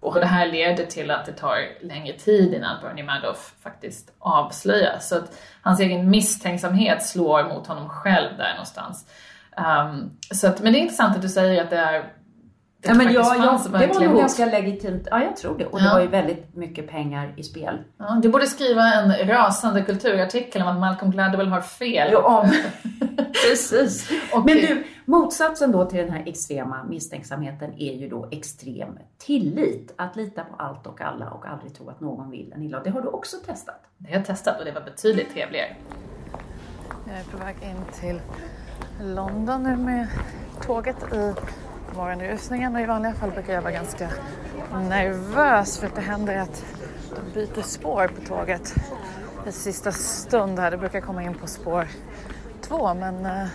Och 0.00 0.14
det 0.14 0.26
här 0.26 0.46
leder 0.46 0.86
till 0.86 1.10
att 1.10 1.26
det 1.26 1.32
tar 1.32 1.58
längre 1.80 2.18
tid 2.18 2.54
innan 2.54 2.80
Bernie 2.82 3.04
Madoff 3.04 3.54
faktiskt 3.62 4.12
avslöjas. 4.18 5.08
Så 5.08 5.16
att 5.16 5.38
hans 5.62 5.80
egen 5.80 6.10
misstänksamhet 6.10 7.02
slår 7.02 7.44
mot 7.44 7.66
honom 7.66 7.88
själv 7.88 8.36
där 8.38 8.50
någonstans. 8.50 9.06
Um, 9.56 10.10
så 10.30 10.46
att, 10.46 10.60
men 10.60 10.72
det 10.72 10.78
är 10.78 10.80
intressant 10.80 11.16
att 11.16 11.22
du 11.22 11.28
säger 11.28 11.62
att 11.62 11.70
det 11.70 11.76
är 11.76 12.12
det 12.84 12.90
ja, 12.90 12.94
men 12.94 13.12
jag, 13.12 13.36
jag, 13.36 13.60
det 13.72 13.86
var 13.86 14.06
nog 14.06 14.18
ganska 14.18 14.46
legitimt. 14.46 15.08
Ja, 15.10 15.22
jag 15.22 15.36
tror 15.36 15.58
det. 15.58 15.66
Och 15.66 15.80
ja. 15.80 15.84
det 15.84 15.90
var 15.94 16.00
ju 16.00 16.06
väldigt 16.06 16.54
mycket 16.54 16.90
pengar 16.90 17.34
i 17.36 17.42
spel. 17.42 17.78
Ja, 17.98 18.18
du 18.22 18.28
borde 18.28 18.46
skriva 18.46 18.82
en 18.82 19.28
rasande 19.28 19.82
kulturartikel 19.82 20.62
om 20.62 20.68
att 20.68 20.80
Malcolm 20.80 21.10
Gladwell 21.10 21.48
har 21.48 21.60
fel. 21.60 22.12
Ja, 22.12 22.40
om. 22.40 22.52
Precis. 23.50 24.10
Och 24.32 24.44
men 24.44 24.56
du, 24.56 24.84
motsatsen 25.04 25.72
då 25.72 25.84
till 25.84 25.98
den 25.98 26.10
här 26.10 26.22
extrema 26.26 26.84
misstänksamheten 26.84 27.72
är 27.78 27.92
ju 27.92 28.08
då 28.08 28.28
extrem 28.30 28.98
tillit. 29.18 29.94
Att 29.96 30.16
lita 30.16 30.44
på 30.44 30.56
allt 30.56 30.86
och 30.86 31.00
alla 31.00 31.30
och 31.30 31.46
aldrig 31.46 31.74
tro 31.74 31.90
att 31.90 32.00
någon 32.00 32.30
vill 32.30 32.52
en 32.56 32.62
illa. 32.62 32.80
Det 32.80 32.90
har 32.90 33.00
du 33.00 33.08
också 33.08 33.36
testat. 33.46 33.80
Det 33.98 34.10
har 34.10 34.16
jag 34.16 34.26
testat 34.26 34.58
och 34.58 34.64
det 34.64 34.72
var 34.72 34.80
betydligt 34.80 35.32
trevligare. 35.32 35.76
Jag 37.06 37.16
är 37.16 37.24
på 37.24 37.36
väg 37.36 37.56
in 37.62 38.00
till 38.00 38.20
London 39.02 39.62
nu 39.62 39.76
med 39.76 40.08
tåget 40.66 40.96
i 41.12 41.34
morgonrusningen 41.96 42.74
och 42.74 42.80
i 42.80 42.86
vanliga 42.86 43.14
fall 43.14 43.30
brukar 43.30 43.54
jag 43.54 43.62
vara 43.62 43.72
ganska 43.72 44.08
nervös 44.88 45.78
för 45.78 45.86
att 45.86 45.94
det 45.94 46.00
händer 46.00 46.36
att 46.36 46.64
de 47.14 47.40
byter 47.40 47.62
spår 47.62 48.08
på 48.08 48.28
tåget 48.28 48.74
i 49.48 49.52
sista 49.52 49.92
stund 49.92 50.58
här. 50.58 50.70
Det 50.70 50.76
brukar 50.76 51.00
komma 51.00 51.22
in 51.22 51.34
på 51.34 51.46
spår 51.46 51.88
två 52.60 52.94
men 52.94 53.26
uh, 53.26 53.46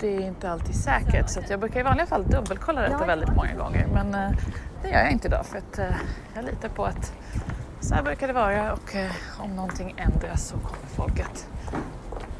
det 0.00 0.16
är 0.16 0.20
inte 0.20 0.50
alltid 0.50 0.74
säkert 0.74 1.30
så 1.30 1.40
jag 1.48 1.60
brukar 1.60 1.80
i 1.80 1.82
vanliga 1.82 2.06
fall 2.06 2.24
dubbelkolla 2.24 2.82
detta 2.82 3.06
väldigt 3.06 3.34
många 3.36 3.54
gånger 3.54 3.86
men 3.94 4.14
uh, 4.14 4.38
det 4.82 4.88
gör 4.88 4.98
jag 4.98 5.12
inte 5.12 5.28
idag 5.28 5.46
för 5.46 5.58
att 5.58 5.78
uh, 5.78 5.96
jag 6.34 6.44
litar 6.44 6.68
på 6.68 6.84
att 6.84 7.12
så 7.80 7.94
här 7.94 8.02
brukar 8.02 8.26
det 8.26 8.32
vara 8.32 8.72
och 8.72 8.96
om 9.38 9.56
någonting 9.56 9.94
ändras 9.96 10.48
så 10.48 10.54
kommer 10.54 10.86
folk 10.86 11.20
att 11.20 11.46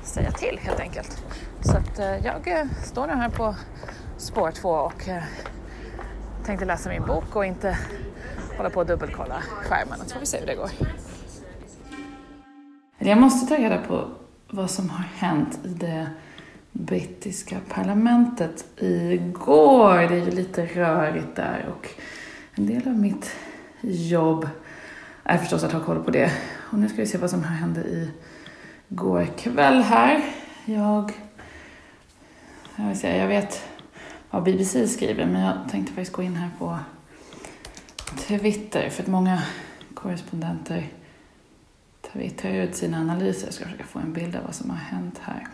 säga 0.02 0.30
till 0.30 0.58
helt 0.62 0.80
enkelt. 0.80 1.24
Så 1.60 1.76
att 1.76 1.98
jag 2.24 2.68
står 2.84 3.06
nu 3.06 3.14
här 3.14 3.28
på 3.28 3.54
spår 4.26 4.50
två 4.50 4.68
och 4.68 5.08
eh, 5.08 5.22
tänkte 6.44 6.64
läsa 6.64 6.88
min 6.88 7.06
bok 7.06 7.36
och 7.36 7.46
inte 7.46 7.78
hålla 8.56 8.70
på 8.70 8.80
och 8.80 8.86
dubbelkolla 8.86 9.42
skärmen. 9.42 9.98
Så 10.06 10.12
får 10.12 10.20
vi 10.20 10.26
se 10.26 10.38
hur 10.38 10.46
det 10.46 10.54
går. 10.54 10.70
Jag 12.98 13.18
måste 13.18 13.46
ta 13.46 13.62
reda 13.62 13.78
på 13.78 14.08
vad 14.50 14.70
som 14.70 14.90
har 14.90 15.04
hänt 15.16 15.58
i 15.64 15.68
det 15.68 16.06
brittiska 16.72 17.56
parlamentet 17.68 18.64
igår. 18.76 19.96
Det 19.96 20.14
är 20.14 20.24
ju 20.24 20.30
lite 20.30 20.66
rörigt 20.66 21.36
där 21.36 21.66
och 21.76 21.88
En 22.54 22.66
del 22.66 22.88
av 22.88 22.98
mitt 22.98 23.36
jobb 23.80 24.48
är 25.24 25.38
förstås 25.38 25.64
att 25.64 25.72
ha 25.72 25.80
koll 25.80 26.04
på 26.04 26.10
det. 26.10 26.32
Och 26.72 26.78
nu 26.78 26.88
ska 26.88 26.96
vi 26.96 27.06
se 27.06 27.18
vad 27.18 27.30
som 27.30 27.44
hände 27.44 27.80
i 27.80 28.10
går 28.88 29.26
kväll 29.38 29.82
här. 29.82 30.24
Jag, 30.64 31.12
jag, 32.76 32.88
vill 32.88 32.98
säga, 32.98 33.16
jag 33.16 33.28
vet 33.28 33.62
vad 34.36 34.44
BBC 34.44 34.88
skriver 34.88 35.26
men 35.26 35.42
jag 35.42 35.54
tänkte 35.70 35.92
faktiskt 35.92 36.12
gå 36.12 36.22
in 36.22 36.36
här 36.36 36.50
på 36.58 36.78
Twitter 38.16 38.90
för 38.90 39.02
att 39.02 39.08
många 39.08 39.42
korrespondenter 39.94 40.88
twittrar 42.12 42.50
ut 42.50 42.76
sina 42.76 43.00
analyser. 43.00 43.46
Jag 43.46 43.54
ska 43.54 43.64
försöka 43.64 43.84
få 43.84 43.98
en 43.98 44.12
bild 44.12 44.36
av 44.36 44.42
vad 44.44 44.54
som 44.54 44.70
har 44.70 44.76
hänt 44.76 45.20
här. 45.22 45.46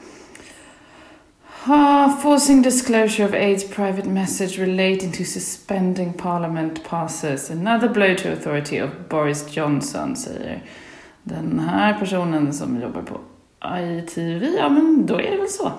Uh, 1.66 2.20
forcing 2.20 2.62
disclosure 2.62 3.28
of 3.28 3.34
AIDS 3.34 3.70
private 3.70 4.08
message 4.08 4.58
relating 4.58 5.12
to 5.12 5.24
suspending 5.24 6.12
parliament 6.12 6.84
passes 6.84 7.50
another 7.50 7.88
blow 7.88 8.14
to 8.16 8.28
authority 8.28 8.82
of 8.82 8.90
Boris 9.08 9.56
Johnson, 9.56 10.16
säger 10.16 10.62
den 11.22 11.60
här 11.60 11.98
personen 11.98 12.52
som 12.52 12.80
jobbar 12.80 13.02
på 13.02 13.20
ITV. 13.78 14.56
Ja, 14.58 14.68
men 14.68 15.06
då 15.06 15.14
är 15.14 15.30
det 15.30 15.36
väl 15.36 15.48
så. 15.48 15.72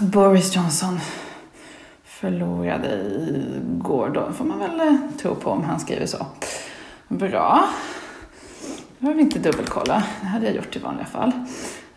Boris 0.00 0.56
Johnson 0.56 1.00
förlorade 2.14 3.00
igår 3.56 4.10
då, 4.14 4.32
får 4.32 4.44
man 4.44 4.58
väl 4.58 4.80
eh, 4.80 4.96
tro 5.18 5.34
på 5.34 5.50
om 5.50 5.64
han 5.64 5.80
skriver 5.80 6.06
så. 6.06 6.26
Bra. 7.08 7.68
Nu 8.98 9.06
behöver 9.06 9.16
vi 9.16 9.22
inte 9.22 9.38
dubbelkolla. 9.38 10.02
Det 10.20 10.26
hade 10.26 10.46
jag 10.46 10.54
gjort 10.54 10.76
i 10.76 10.78
vanliga 10.78 11.06
fall. 11.06 11.32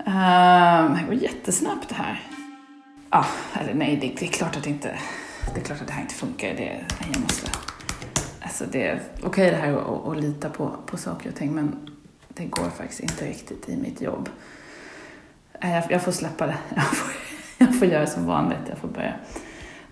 Uh, 0.07 0.97
det 0.97 1.03
går 1.05 1.13
jättesnabbt 1.13 1.89
det 1.89 1.95
här. 1.95 2.21
Ja, 3.09 3.19
ah, 3.19 3.59
eller 3.59 3.73
nej, 3.73 3.97
det, 4.01 4.13
det, 4.19 4.25
är 4.25 4.31
klart 4.31 4.57
att 4.57 4.63
det 4.63 4.69
inte... 4.69 4.99
Det 5.53 5.61
är 5.61 5.65
klart 5.65 5.81
att 5.81 5.87
det 5.87 5.93
här 5.93 6.01
inte 6.01 6.15
funkar. 6.15 6.47
Det, 6.47 6.85
nej, 6.99 7.09
jag 7.13 7.21
måste... 7.21 7.51
Alltså 8.41 8.65
det 8.71 8.87
är 8.87 9.01
okej 9.15 9.27
okay 9.27 9.51
det 9.51 9.57
här 9.57 9.73
att, 9.73 10.07
att 10.07 10.21
lita 10.21 10.49
på, 10.49 10.71
på 10.85 10.97
saker 10.97 11.29
och 11.29 11.35
ting, 11.35 11.55
men 11.55 11.89
det 12.27 12.45
går 12.45 12.69
faktiskt 12.69 12.99
inte 12.99 13.25
riktigt 13.25 13.69
i 13.69 13.77
mitt 13.77 14.01
jobb. 14.01 14.29
Jag, 15.59 15.83
jag 15.89 16.01
får 16.01 16.11
släppa 16.11 16.47
det. 16.47 16.57
Jag 16.75 16.85
får, 16.85 17.13
jag 17.57 17.79
får 17.79 17.87
göra 17.87 18.07
som 18.07 18.25
vanligt. 18.25 18.59
Jag 18.69 18.77
får 18.77 18.87
börja 18.87 19.13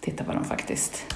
titta 0.05 0.23
vad 0.23 0.35
de 0.35 0.45
faktiskt 0.45 1.15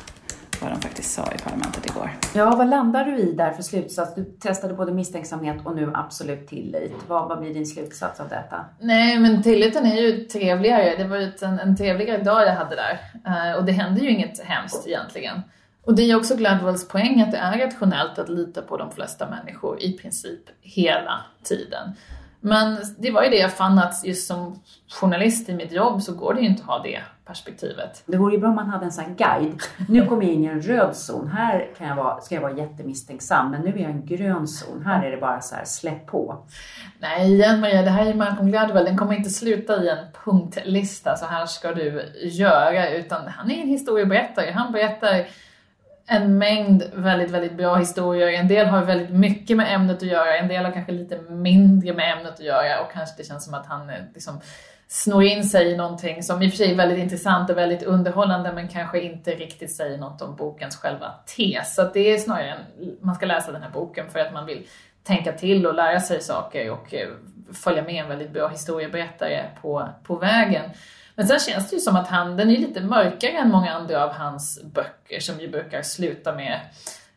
vad 0.61 0.71
de 0.71 0.81
faktiskt 0.81 1.11
sa 1.11 1.31
i 1.35 1.37
parlamentet 1.37 1.85
igår. 1.85 2.11
Ja, 2.35 2.55
vad 2.55 2.69
landar 2.69 3.05
du 3.05 3.17
i 3.17 3.31
där 3.31 3.51
för 3.51 3.63
slutsats? 3.63 4.15
Du 4.15 4.23
testade 4.23 4.73
både 4.73 4.91
misstänksamhet 4.91 5.57
och 5.65 5.75
nu 5.75 5.91
absolut 5.93 6.47
tillit. 6.47 6.95
Vad, 7.07 7.29
vad 7.29 7.39
blir 7.39 7.53
din 7.53 7.65
slutsats 7.65 8.19
av 8.19 8.29
detta? 8.29 8.65
Nej, 8.79 9.19
men 9.19 9.43
tilliten 9.43 9.85
är 9.85 10.01
ju 10.01 10.25
trevligare. 10.25 10.95
Det 10.97 11.03
var 11.03 11.17
ju 11.17 11.31
en, 11.41 11.59
en 11.59 11.77
trevligare 11.77 12.23
dag 12.23 12.43
jag 12.43 12.53
hade 12.53 12.75
där. 12.75 12.99
Uh, 13.27 13.57
och 13.57 13.65
det 13.65 13.71
hände 13.71 14.01
ju 14.01 14.09
inget 14.09 14.39
hemskt 14.39 14.87
egentligen. 14.87 15.41
Och 15.83 15.95
det 15.95 16.03
är 16.03 16.15
också 16.15 16.35
Gladwells 16.35 16.87
poäng 16.87 17.21
att 17.21 17.31
det 17.31 17.37
är 17.37 17.57
rationellt 17.57 18.19
att 18.19 18.29
lita 18.29 18.61
på 18.61 18.77
de 18.77 18.91
flesta 18.91 19.29
människor 19.29 19.81
i 19.81 19.97
princip 19.97 20.41
hela 20.61 21.21
tiden. 21.43 21.95
Men 22.41 22.77
det 22.97 23.11
var 23.11 23.23
ju 23.23 23.29
det 23.29 23.37
jag 23.37 23.53
fann 23.53 23.79
att 23.79 24.05
just 24.05 24.27
som 24.27 24.59
journalist 24.87 25.49
i 25.49 25.53
mitt 25.53 25.71
jobb 25.71 26.01
så 26.01 26.13
går 26.13 26.33
det 26.33 26.41
ju 26.41 26.47
inte 26.47 26.61
att 26.61 26.67
ha 26.67 26.83
det 26.83 26.99
perspektivet. 27.25 28.03
Det 28.05 28.17
vore 28.17 28.33
ju 28.33 28.39
bra 28.39 28.49
om 28.49 28.55
man 28.55 28.69
hade 28.69 28.85
en 28.85 28.91
sån 28.91 29.03
här 29.03 29.15
guide. 29.15 29.61
Nu 29.87 30.05
kommer 30.05 30.23
jag 30.23 30.33
in 30.33 30.43
i 30.43 30.47
en 30.47 30.61
röd 30.61 30.95
zon. 30.95 31.27
Här 31.27 31.67
kan 31.77 31.87
jag 31.87 31.95
vara, 31.95 32.21
ska 32.21 32.35
jag 32.35 32.41
vara 32.41 32.57
jättemisstänksam. 32.57 33.51
Men 33.51 33.61
nu 33.61 33.69
är 33.69 33.77
jag 33.77 33.81
i 33.81 33.93
en 33.93 34.05
grön 34.05 34.47
zon. 34.47 34.85
Här 34.85 35.05
är 35.05 35.11
det 35.11 35.17
bara 35.17 35.41
så 35.41 35.55
här, 35.55 35.65
släpp 35.65 36.05
på. 36.05 36.45
Nej, 36.99 37.33
igen 37.33 37.59
Maria, 37.59 37.81
det 37.81 37.89
här 37.89 38.05
är 38.05 38.13
Malcolm 38.13 38.47
Gladwell. 38.51 38.85
Den 38.85 38.97
kommer 38.97 39.13
inte 39.13 39.29
sluta 39.29 39.83
i 39.83 39.89
en 39.89 40.05
punktlista. 40.25 41.17
Så 41.17 41.25
här 41.25 41.45
ska 41.45 41.71
du 41.71 42.13
göra. 42.23 42.89
Utan 42.89 43.27
han 43.27 43.51
är 43.51 43.61
en 43.61 43.67
historieberättare. 43.67 44.51
Han 44.51 44.71
berättar 44.71 45.25
en 46.11 46.37
mängd 46.37 46.83
väldigt, 46.93 47.31
väldigt 47.31 47.57
bra 47.57 47.75
historier. 47.75 48.27
En 48.27 48.47
del 48.47 48.67
har 48.67 48.83
väldigt 48.83 49.09
mycket 49.09 49.57
med 49.57 49.75
ämnet 49.75 49.97
att 49.97 50.03
göra, 50.03 50.37
en 50.37 50.47
del 50.47 50.65
har 50.65 50.71
kanske 50.71 50.91
lite 50.91 51.21
mindre 51.21 51.93
med 51.93 52.17
ämnet 52.17 52.33
att 52.33 52.39
göra 52.39 52.81
och 52.81 52.91
kanske 52.91 53.17
det 53.17 53.27
känns 53.27 53.45
som 53.45 53.53
att 53.53 53.65
han 53.65 53.89
eh, 53.89 53.95
liksom 54.13 54.41
snor 54.87 55.23
in 55.23 55.43
sig 55.43 55.71
i 55.71 55.77
någonting 55.77 56.23
som 56.23 56.41
i 56.41 56.47
och 56.47 56.51
för 56.51 56.57
sig 56.57 56.71
är 56.71 56.75
väldigt 56.75 56.97
intressant 56.97 57.49
och 57.49 57.57
väldigt 57.57 57.83
underhållande 57.83 58.53
men 58.53 58.67
kanske 58.67 59.01
inte 59.01 59.31
riktigt 59.31 59.75
säger 59.75 59.97
något 59.97 60.21
om 60.21 60.35
bokens 60.35 60.75
själva 60.75 61.11
tes. 61.37 61.75
Så 61.75 61.89
det 61.93 62.13
är 62.13 62.17
snarare 62.17 62.49
en, 62.49 62.97
man 63.01 63.15
ska 63.15 63.25
läsa 63.25 63.51
den 63.51 63.61
här 63.61 63.69
boken 63.69 64.09
för 64.09 64.19
att 64.19 64.33
man 64.33 64.45
vill 64.45 64.67
tänka 65.03 65.31
till 65.31 65.67
och 65.67 65.73
lära 65.73 65.99
sig 65.99 66.21
saker 66.21 66.71
och 66.71 66.93
eh, 66.93 67.07
följa 67.53 67.83
med 67.83 68.03
en 68.03 68.09
väldigt 68.09 68.31
bra 68.31 68.47
historieberättare 68.47 69.45
på, 69.61 69.89
på 70.03 70.15
vägen. 70.15 70.69
Men 71.19 71.27
sen 71.27 71.39
känns 71.39 71.69
det 71.69 71.75
ju 71.75 71.79
som 71.79 71.95
att 71.95 72.07
han, 72.07 72.37
den 72.37 72.49
är 72.49 72.57
lite 72.57 72.81
mörkare 72.81 73.31
än 73.31 73.51
många 73.51 73.73
andra 73.73 74.03
av 74.03 74.11
hans 74.11 74.63
böcker 74.63 75.19
som 75.19 75.39
ju 75.39 75.47
brukar 75.47 75.81
sluta 75.81 76.35
med 76.35 76.59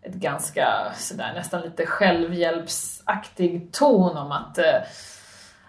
ett 0.02 0.14
ganska 0.14 0.92
sådär 0.96 1.32
nästan 1.34 1.60
lite 1.60 1.86
självhjälpsaktig 1.86 3.72
ton 3.72 4.16
om 4.16 4.32
att 4.32 4.58
eh, 4.58 4.74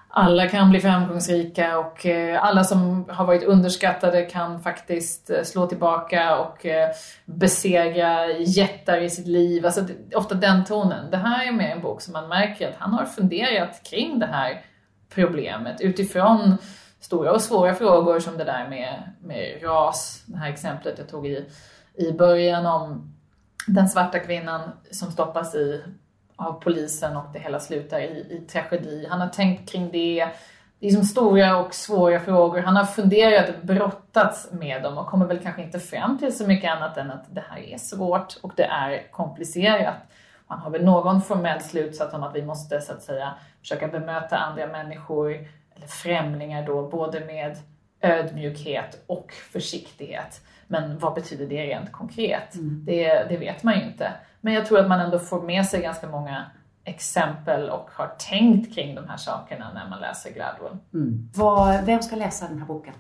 alla 0.08 0.48
kan 0.48 0.70
bli 0.70 0.80
framgångsrika 0.80 1.78
och 1.78 2.06
eh, 2.06 2.44
alla 2.44 2.64
som 2.64 3.06
har 3.10 3.26
varit 3.26 3.44
underskattade 3.44 4.22
kan 4.26 4.62
faktiskt 4.62 5.30
eh, 5.30 5.44
slå 5.44 5.68
tillbaka 5.68 6.38
och 6.38 6.66
eh, 6.66 6.90
besegra 7.26 8.28
jättar 8.28 9.02
i 9.02 9.10
sitt 9.10 9.28
liv. 9.28 9.66
Alltså 9.66 9.82
det, 9.82 10.16
ofta 10.16 10.36
den 10.36 10.66
tonen. 10.66 11.12
Det 11.12 11.18
här 11.18 11.48
är 11.48 11.52
mer 11.52 11.70
en 11.70 11.82
bok 11.82 12.02
som 12.02 12.14
man 12.14 12.30
märker 12.30 12.70
att 12.70 12.78
han 12.78 12.94
har 12.94 13.06
funderat 13.06 13.84
kring 13.84 14.20
det 14.20 14.26
här 14.26 14.62
problemet 15.10 15.82
utifrån 15.82 16.58
stora 17.04 17.32
och 17.32 17.42
svåra 17.42 17.76
frågor 17.76 18.20
som 18.20 18.38
det 18.38 18.44
där 18.44 18.70
med, 18.70 19.14
med 19.22 19.64
ras, 19.64 20.24
det 20.26 20.38
här 20.38 20.50
exemplet 20.50 20.98
jag 20.98 21.10
tog 21.10 21.28
i, 21.28 21.46
i 21.94 22.12
början 22.12 22.66
om 22.66 23.14
den 23.68 23.90
svarta 23.90 24.20
kvinnan 24.20 24.62
som 24.92 25.12
stoppas 25.12 25.56
i 25.56 25.84
av 26.36 26.54
polisen 26.54 27.18
och 27.18 27.26
det 27.34 27.40
hela 27.40 27.60
slutar 27.60 28.00
i, 28.00 28.28
i 28.30 28.48
tragedi. 28.52 29.08
Han 29.10 29.22
har 29.22 29.28
tänkt 29.28 29.72
kring 29.72 29.92
det. 29.92 30.30
Det 30.80 30.88
är 30.88 30.92
som 30.92 31.04
stora 31.04 31.58
och 31.58 31.74
svåra 31.74 32.20
frågor. 32.20 32.60
Han 32.60 32.76
har 32.76 32.86
funderat, 32.86 33.62
brottats 33.62 34.52
med 34.52 34.84
dem 34.84 34.98
och 34.98 35.08
kommer 35.08 35.26
väl 35.26 35.40
kanske 35.40 35.62
inte 35.62 35.80
fram 35.80 36.18
till 36.18 36.38
så 36.38 36.48
mycket 36.48 36.72
annat 36.72 36.98
än 36.98 37.12
att 37.12 37.26
det 37.36 37.44
här 37.50 37.60
är 37.60 37.78
svårt 37.78 38.38
och 38.42 38.52
det 38.56 38.64
är 38.66 39.12
komplicerat. 39.12 39.96
Han 40.48 40.60
har 40.60 40.70
väl 40.70 40.86
någon 40.86 41.22
formell 41.22 41.62
slutsats 41.62 42.14
om 42.14 42.24
att 42.24 42.36
vi 42.36 42.42
måste 42.42 42.82
så 42.82 42.94
att 42.94 43.02
säga 43.02 43.34
försöka 43.60 43.88
bemöta 43.88 44.38
andra 44.38 44.68
människor 44.68 45.48
eller 45.76 45.88
främlingar 45.88 46.66
då, 46.66 46.90
både 46.90 47.20
med 47.20 47.58
ödmjukhet 48.02 49.04
och 49.08 49.32
försiktighet. 49.52 50.42
Men 50.68 50.98
vad 51.00 51.14
betyder 51.14 51.46
det 51.46 51.66
rent 51.66 51.92
konkret? 51.92 52.56
Mm. 52.56 52.86
Det, 52.86 53.30
det 53.30 53.38
vet 53.38 53.64
man 53.64 53.80
ju 53.80 53.86
inte. 53.86 54.12
Men 54.42 54.54
jag 54.54 54.66
tror 54.66 54.80
att 54.80 54.88
man 54.88 55.00
ändå 55.00 55.20
får 55.20 55.42
med 55.42 55.66
sig 55.66 55.82
ganska 55.82 56.08
många 56.08 56.46
exempel 56.84 57.70
och 57.70 57.90
har 57.94 58.16
tänkt 58.30 58.76
kring 58.76 58.96
de 58.96 59.10
här 59.10 59.18
sakerna 59.18 59.72
när 59.74 59.90
man 59.90 60.00
läser 60.00 60.32
Gladwell. 60.34 60.78
Mm. 60.94 61.30
Vad, 61.36 61.84
vem 61.84 62.02
ska 62.02 62.16
läsa 62.16 62.48
den 62.48 62.60
här 62.60 62.66
boken? 62.66 62.94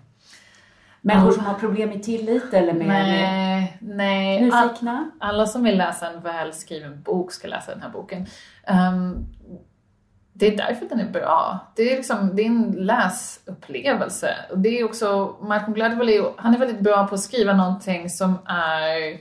Människor 1.02 1.32
som 1.32 1.46
har 1.46 1.54
problem 1.54 1.90
med 1.90 2.04
tillit 2.04 2.54
eller 2.54 2.74
med, 2.74 2.88
nej, 2.88 3.78
nej. 3.82 4.42
nyfikna? 4.42 5.12
alla 5.20 5.46
som 5.46 5.64
vill 5.64 5.78
läsa 5.78 6.12
en 6.12 6.22
välskriven 6.22 7.02
bok 7.02 7.32
ska 7.32 7.48
läsa 7.48 7.72
den 7.72 7.82
här 7.82 7.90
boken. 7.90 8.26
Um, 8.68 9.26
det 10.34 10.48
är 10.48 10.58
därför 10.58 10.86
den 10.86 11.00
är 11.00 11.10
bra. 11.10 11.60
Det 11.76 11.92
är, 11.92 11.96
liksom, 11.96 12.36
det 12.36 12.42
är 12.42 12.46
en 12.46 12.72
läsupplevelse. 12.72 14.36
Och 14.52 14.60
det 14.60 14.80
är 14.80 14.86
också, 14.86 15.36
Malcolm 15.42 15.74
Gladwell 15.74 16.10
är, 16.10 16.34
han 16.38 16.54
är 16.54 16.60
väldigt 16.60 16.80
bra 16.80 17.08
på 17.08 17.16
att 17.16 17.22
skriva 17.22 17.54
någonting 17.54 18.10
som 18.10 18.40
är 18.46 19.20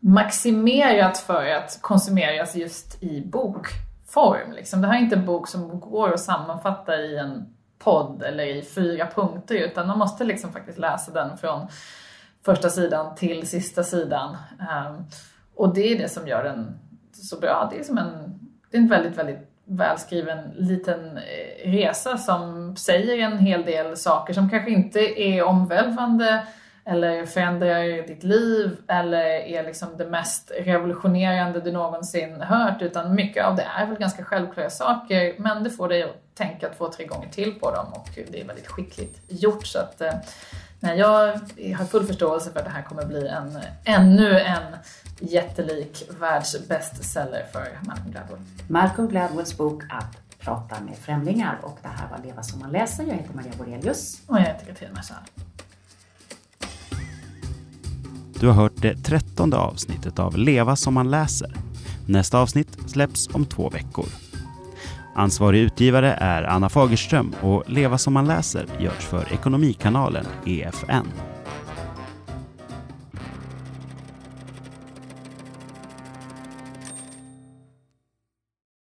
maximerat 0.00 1.18
för 1.18 1.46
att 1.46 1.78
konsumeras 1.80 2.56
just 2.56 3.02
i 3.02 3.20
bokform. 3.26 4.52
Liksom. 4.52 4.82
Det 4.82 4.88
här 4.88 4.94
är 4.94 5.00
inte 5.00 5.16
en 5.16 5.26
bok 5.26 5.48
som 5.48 5.80
går 5.80 6.12
att 6.12 6.20
sammanfatta 6.20 6.96
i 6.96 7.18
en 7.18 7.54
podd 7.78 8.22
eller 8.22 8.44
i 8.44 8.62
fyra 8.62 9.06
punkter 9.14 9.54
utan 9.54 9.86
man 9.86 9.98
måste 9.98 10.24
liksom 10.24 10.52
faktiskt 10.52 10.78
läsa 10.78 11.12
den 11.12 11.38
från 11.38 11.66
första 12.44 12.70
sidan 12.70 13.14
till 13.14 13.48
sista 13.48 13.84
sidan. 13.84 14.36
Um, 14.60 15.04
och 15.54 15.74
det 15.74 15.92
är 15.92 15.98
det 15.98 16.08
som 16.08 16.28
gör 16.28 16.44
den 16.44 16.78
så 17.12 17.38
bra. 17.38 17.68
Det 17.72 17.80
är 17.80 17.84
som 17.84 17.98
en, 17.98 18.38
det 18.70 18.76
är 18.76 18.80
en 18.80 18.88
väldigt, 18.88 19.18
väldigt 19.18 19.51
välskriven 19.64 20.38
liten 20.56 21.16
eh, 21.16 21.70
resa 21.70 22.18
som 22.18 22.76
säger 22.76 23.18
en 23.18 23.38
hel 23.38 23.64
del 23.64 23.96
saker 23.96 24.34
som 24.34 24.50
kanske 24.50 24.70
inte 24.70 25.00
är 25.22 25.42
omvälvande 25.42 26.46
eller 26.84 27.26
förändrar 27.26 28.06
ditt 28.06 28.22
liv 28.22 28.76
eller 28.88 29.24
är 29.24 29.62
liksom 29.64 29.88
det 29.98 30.06
mest 30.06 30.52
revolutionerande 30.58 31.60
du 31.60 31.72
någonsin 31.72 32.40
hört 32.40 32.82
utan 32.82 33.14
mycket 33.14 33.44
av 33.44 33.56
det 33.56 33.66
är 33.78 33.86
väl 33.86 33.98
ganska 33.98 34.24
självklara 34.24 34.70
saker 34.70 35.34
men 35.38 35.64
det 35.64 35.70
får 35.70 35.88
dig 35.88 36.02
att 36.02 36.34
tänka 36.34 36.68
två, 36.68 36.88
tre 36.88 37.06
gånger 37.06 37.28
till 37.28 37.54
på 37.54 37.70
dem 37.70 37.86
och 37.92 38.08
det 38.30 38.40
är 38.40 38.44
väldigt 38.44 38.66
skickligt 38.66 39.20
gjort. 39.28 39.66
Så 39.66 39.78
att 39.78 40.00
eh, 40.00 40.12
nej, 40.82 40.98
jag 40.98 41.32
har 41.76 41.84
full 41.84 42.06
förståelse 42.06 42.52
för 42.52 42.58
att 42.58 42.64
det 42.64 42.70
här 42.70 42.82
kommer 42.82 43.06
bli 43.06 43.28
en, 43.28 43.58
ännu 43.84 44.38
en 44.38 44.62
jättelik 45.20 46.02
världsbestseller 46.20 47.46
för 47.52 47.78
Malcolm 47.86 48.10
Gladwell. 48.10 48.40
Malcolm 48.68 49.08
Gladwells 49.08 49.56
bok 49.56 49.82
Att 49.90 50.16
prata 50.38 50.80
med 50.80 50.96
främlingar 50.96 51.58
och 51.62 51.78
det 51.82 51.88
här 51.88 52.10
var 52.10 52.24
Leva 52.24 52.42
som 52.42 52.60
man 52.60 52.70
läser. 52.72 53.04
Jag 53.04 53.14
heter 53.14 53.34
Maria 53.34 53.52
Borelius. 53.58 54.22
Och 54.26 54.36
jag 54.36 54.42
heter 54.42 54.66
Katrin 54.66 54.90
Marsall. 54.94 55.16
Du 58.40 58.46
har 58.46 58.54
hört 58.54 58.82
det 58.82 58.96
trettonde 58.96 59.56
avsnittet 59.56 60.18
av 60.18 60.38
Leva 60.38 60.76
som 60.76 60.94
man 60.94 61.10
läser. 61.10 61.54
Nästa 62.06 62.38
avsnitt 62.38 62.90
släpps 62.90 63.34
om 63.34 63.46
två 63.46 63.68
veckor. 63.68 64.06
Ansvarig 65.14 65.60
utgivare 65.60 66.12
är 66.12 66.42
Anna 66.42 66.68
Fagerström 66.68 67.34
och 67.42 67.64
Leva 67.66 67.98
som 67.98 68.12
man 68.12 68.26
läser 68.26 68.66
görs 68.78 69.04
för 69.04 69.32
Ekonomikanalen, 69.32 70.26
EFN. 70.46 71.31